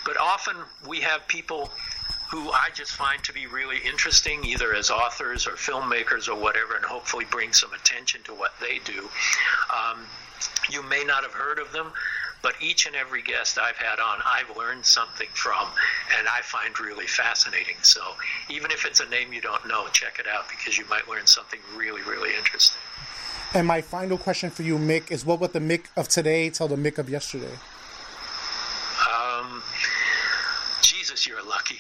But 0.05 0.17
often 0.17 0.57
we 0.87 1.01
have 1.01 1.25
people 1.29 1.71
who 2.29 2.51
I 2.51 2.69
just 2.73 2.91
find 2.91 3.23
to 3.23 3.33
be 3.33 3.45
really 3.47 3.77
interesting, 3.85 4.43
either 4.43 4.73
as 4.73 4.89
authors 4.91 5.47
or 5.47 5.51
filmmakers 5.51 6.27
or 6.27 6.35
whatever, 6.35 6.75
and 6.75 6.83
hopefully 6.83 7.25
bring 7.29 7.53
some 7.53 7.71
attention 7.73 8.23
to 8.23 8.33
what 8.33 8.51
they 8.59 8.79
do. 8.79 9.07
Um, 9.71 9.99
you 10.69 10.83
may 10.83 11.03
not 11.05 11.23
have 11.23 11.33
heard 11.33 11.59
of 11.59 11.71
them, 11.71 11.93
but 12.43 12.53
each 12.61 12.85
and 12.85 12.95
every 12.95 13.23
guest 13.23 13.57
I've 13.57 13.77
had 13.77 13.99
on, 13.99 14.19
I've 14.25 14.55
learned 14.55 14.85
something 14.85 15.29
from, 15.33 15.69
and 16.17 16.27
I 16.27 16.41
find 16.41 16.77
really 16.79 17.07
fascinating. 17.07 17.77
So 17.81 18.01
even 18.49 18.69
if 18.69 18.85
it's 18.85 18.99
a 18.99 19.07
name 19.09 19.31
you 19.33 19.41
don't 19.41 19.65
know, 19.67 19.87
check 19.93 20.19
it 20.19 20.27
out 20.27 20.49
because 20.49 20.77
you 20.77 20.85
might 20.89 21.07
learn 21.07 21.25
something 21.25 21.59
really, 21.75 22.01
really 22.03 22.35
interesting. 22.37 22.81
And 23.55 23.65
my 23.65 23.81
final 23.81 24.17
question 24.17 24.49
for 24.49 24.63
you, 24.63 24.77
Mick, 24.77 25.09
is 25.09 25.25
what 25.25 25.39
would 25.39 25.53
the 25.53 25.59
Mick 25.59 25.85
of 25.95 26.09
today 26.09 26.49
tell 26.49 26.67
the 26.67 26.75
Mick 26.75 26.97
of 26.97 27.09
yesterday? 27.09 27.53
Um, 29.09 29.63
Jesus, 30.81 31.25
you're 31.25 31.43
lucky. 31.47 31.79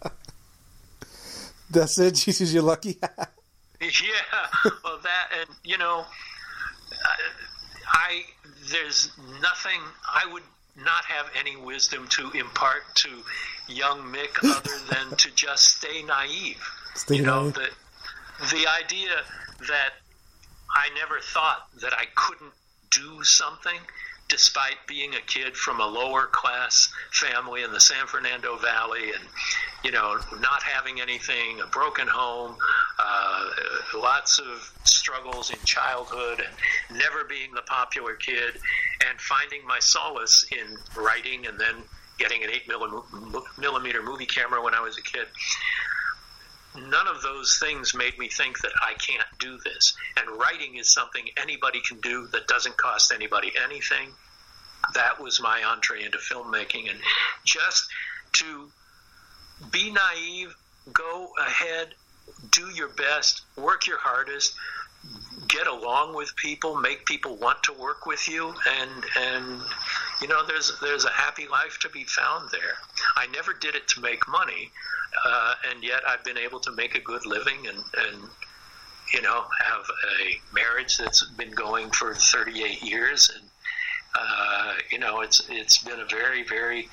That's 1.70 1.98
it. 1.98 2.14
Jesus, 2.14 2.52
you're 2.52 2.62
lucky. 2.62 2.98
yeah, 3.80 4.70
well, 4.84 4.98
that 5.02 5.28
and 5.40 5.50
you 5.64 5.76
know, 5.76 6.04
I 7.94 8.24
there's 8.70 9.10
nothing 9.40 9.80
I 10.12 10.30
would 10.32 10.42
not 10.76 11.04
have 11.04 11.30
any 11.38 11.56
wisdom 11.56 12.08
to 12.08 12.30
impart 12.32 12.82
to 12.96 13.08
young 13.68 14.00
Mick 14.12 14.38
other 14.44 14.78
than 14.90 15.16
to 15.16 15.30
just 15.34 15.78
stay 15.78 16.02
naive. 16.02 16.62
Stay 16.94 17.16
you 17.16 17.22
know, 17.22 17.42
naive. 17.44 17.54
the 17.54 17.68
the 18.50 18.66
idea 18.84 19.22
that 19.68 19.90
I 20.70 20.88
never 20.98 21.20
thought 21.20 21.68
that 21.80 21.92
I 21.92 22.06
couldn't 22.16 22.52
do 22.90 23.22
something 23.22 23.78
despite 24.28 24.76
being 24.86 25.14
a 25.14 25.20
kid 25.20 25.56
from 25.56 25.80
a 25.80 25.86
lower 25.86 26.26
class 26.26 26.92
family 27.12 27.62
in 27.62 27.72
the 27.72 27.80
San 27.80 28.06
Fernando 28.06 28.56
Valley 28.56 29.12
and 29.12 29.22
you 29.84 29.92
know 29.92 30.18
not 30.40 30.62
having 30.62 31.00
anything 31.00 31.60
a 31.60 31.66
broken 31.66 32.08
home 32.08 32.56
uh, 32.98 33.50
lots 33.94 34.38
of 34.38 34.72
struggles 35.04 35.50
in 35.50 35.58
childhood 35.66 36.42
never 36.90 37.24
being 37.28 37.52
the 37.54 37.60
popular 37.62 38.14
kid 38.14 38.54
and 39.06 39.20
finding 39.20 39.60
my 39.66 39.78
solace 39.78 40.46
in 40.50 40.78
writing 40.96 41.46
and 41.46 41.60
then 41.60 41.74
getting 42.18 42.42
an 42.42 42.48
8 42.48 42.62
millimeter 43.58 44.02
movie 44.02 44.24
camera 44.24 44.62
when 44.62 44.72
I 44.72 44.80
was 44.80 44.96
a 44.96 45.02
kid 45.02 45.26
none 46.88 47.06
of 47.06 47.20
those 47.20 47.58
things 47.58 47.94
made 47.94 48.18
me 48.18 48.28
think 48.28 48.60
that 48.62 48.72
I 48.80 48.94
can't 48.94 49.28
do 49.38 49.58
this. 49.64 49.94
And 50.16 50.28
writing 50.38 50.76
is 50.76 50.92
something 50.92 51.24
anybody 51.40 51.80
can 51.86 52.00
do 52.00 52.26
that 52.32 52.48
doesn't 52.48 52.76
cost 52.76 53.12
anybody 53.12 53.52
anything. 53.62 54.08
That 54.94 55.20
was 55.20 55.40
my 55.40 55.62
entree 55.62 56.02
into 56.02 56.18
filmmaking. 56.18 56.90
And 56.90 56.98
just 57.44 57.86
to 58.34 58.68
be 59.70 59.92
naive, 59.92 60.54
go 60.92 61.28
ahead, 61.38 61.94
do 62.50 62.68
your 62.74 62.88
best, 62.88 63.42
work 63.56 63.86
your 63.86 63.98
hardest, 63.98 64.56
get 65.48 65.66
along 65.66 66.14
with 66.14 66.34
people, 66.36 66.76
make 66.76 67.04
people 67.06 67.36
want 67.36 67.62
to 67.64 67.72
work 67.72 68.06
with 68.06 68.28
you, 68.28 68.54
and 68.80 68.90
and 69.18 69.62
you 70.20 70.28
know 70.28 70.44
there's 70.46 70.72
there's 70.80 71.04
a 71.04 71.10
happy 71.10 71.46
life 71.48 71.78
to 71.80 71.88
be 71.88 72.04
found 72.04 72.50
there. 72.50 72.76
I 73.16 73.26
never 73.28 73.52
did 73.52 73.74
it 73.74 73.88
to 73.88 74.00
make 74.00 74.26
money, 74.28 74.70
uh, 75.24 75.54
and 75.70 75.82
yet 75.82 76.02
I've 76.06 76.24
been 76.24 76.38
able 76.38 76.60
to 76.60 76.72
make 76.72 76.94
a 76.94 77.00
good 77.00 77.26
living 77.26 77.66
and 77.66 77.78
and 77.78 78.28
you 79.12 79.22
know 79.22 79.44
have 79.64 79.84
a 80.20 80.54
marriage 80.54 80.98
that's 80.98 81.24
been 81.30 81.52
going 81.52 81.90
for 81.90 82.14
38 82.14 82.82
years, 82.82 83.30
and 83.34 83.48
uh, 84.14 84.74
you 84.90 84.98
know 84.98 85.20
it's 85.20 85.42
it's 85.48 85.78
been 85.78 86.00
a 86.00 86.06
very 86.06 86.44
very 86.44 86.88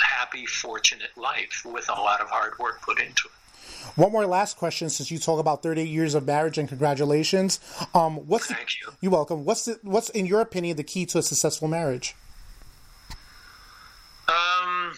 happy, 0.00 0.46
fortunate 0.46 1.10
life 1.16 1.62
with 1.64 1.88
a 1.88 1.94
lot 1.94 2.20
of 2.20 2.28
hard 2.28 2.58
work 2.58 2.82
put 2.82 2.98
into 3.00 3.26
it. 3.26 3.32
One 3.98 4.12
more 4.12 4.26
last 4.26 4.56
question, 4.56 4.90
since 4.90 5.10
you 5.10 5.18
talk 5.18 5.40
about 5.40 5.60
38 5.60 5.88
years 5.88 6.14
of 6.14 6.24
marriage 6.24 6.56
and 6.56 6.68
congratulations. 6.68 7.58
Um, 7.94 8.28
what's 8.28 8.46
Thank 8.46 8.80
you. 8.80 8.92
You're 9.00 9.10
welcome. 9.10 9.44
What's 9.44 9.64
the, 9.64 9.80
what's 9.82 10.08
in 10.10 10.24
your 10.24 10.40
opinion 10.40 10.76
the 10.76 10.84
key 10.84 11.04
to 11.06 11.18
a 11.18 11.22
successful 11.22 11.66
marriage? 11.66 12.14
Um, 14.28 14.94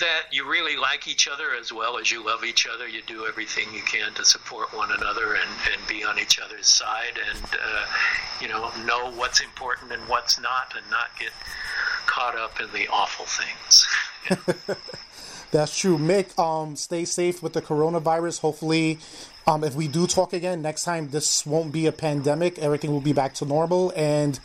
that 0.00 0.22
you 0.32 0.50
really 0.50 0.76
like 0.76 1.06
each 1.06 1.28
other 1.28 1.54
as 1.60 1.72
well 1.72 1.96
as 1.96 2.10
you 2.10 2.26
love 2.26 2.42
each 2.42 2.66
other. 2.66 2.88
You 2.88 3.02
do 3.06 3.24
everything 3.24 3.72
you 3.72 3.82
can 3.82 4.14
to 4.14 4.24
support 4.24 4.74
one 4.74 4.90
another 4.90 5.34
and, 5.34 5.50
and 5.72 5.86
be 5.86 6.02
on 6.02 6.18
each 6.18 6.40
other's 6.40 6.66
side, 6.66 7.20
and 7.30 7.44
uh, 7.54 7.86
you 8.40 8.48
know 8.48 8.72
know 8.84 9.12
what's 9.12 9.40
important 9.40 9.92
and 9.92 10.02
what's 10.08 10.40
not, 10.40 10.74
and 10.76 10.90
not 10.90 11.10
get 11.20 11.30
caught 12.06 12.36
up 12.36 12.60
in 12.60 12.66
the 12.72 12.88
awful 12.88 13.26
things. 13.26 13.86
That's 15.52 15.76
true. 15.76 15.98
Mick, 15.98 16.38
um, 16.38 16.76
stay 16.76 17.04
safe 17.04 17.42
with 17.42 17.54
the 17.54 17.62
coronavirus. 17.62 18.40
Hopefully, 18.40 18.98
um, 19.46 19.64
if 19.64 19.74
we 19.74 19.88
do 19.88 20.06
talk 20.06 20.32
again 20.32 20.62
next 20.62 20.84
time, 20.84 21.10
this 21.10 21.44
won't 21.44 21.72
be 21.72 21.86
a 21.86 21.92
pandemic. 21.92 22.58
Everything 22.58 22.92
will 22.92 23.00
be 23.00 23.12
back 23.12 23.34
to 23.34 23.44
normal. 23.44 23.92
And 23.96 24.38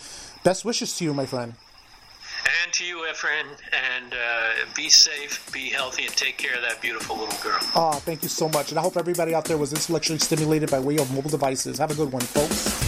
best 0.44 0.66
wishes 0.66 0.98
to 0.98 1.04
you, 1.04 1.14
my 1.14 1.26
friend. 1.26 1.54
And 2.64 2.74
to 2.74 2.86
you, 2.86 3.06
Efren, 3.12 3.46
and 3.96 4.14
uh, 4.14 4.66
be 4.76 4.90
safe, 4.90 5.52
be 5.52 5.70
healthy, 5.70 6.06
and 6.06 6.16
take 6.16 6.38
care 6.38 6.56
of 6.56 6.62
that 6.62 6.80
beautiful 6.80 7.18
little 7.18 7.40
girl. 7.42 7.60
Oh, 7.76 7.94
thank 7.94 8.22
you 8.22 8.30
so 8.30 8.48
much. 8.50 8.70
And 8.70 8.78
I 8.78 8.84
hope 8.84 8.98
everybody 8.98 9.34
out 9.34 9.46
there 9.46 9.58
was 9.58 9.74
intellectually 9.74 10.20
stimulated 10.20 10.70
by 10.70 10.80
way 10.80 10.98
of 10.98 11.12
mobile 11.12 11.32
devices. 11.32 11.80
Have 11.80 11.92
a 11.92 11.96
good 11.96 12.12
one, 12.12 12.22
folks. 12.22 12.85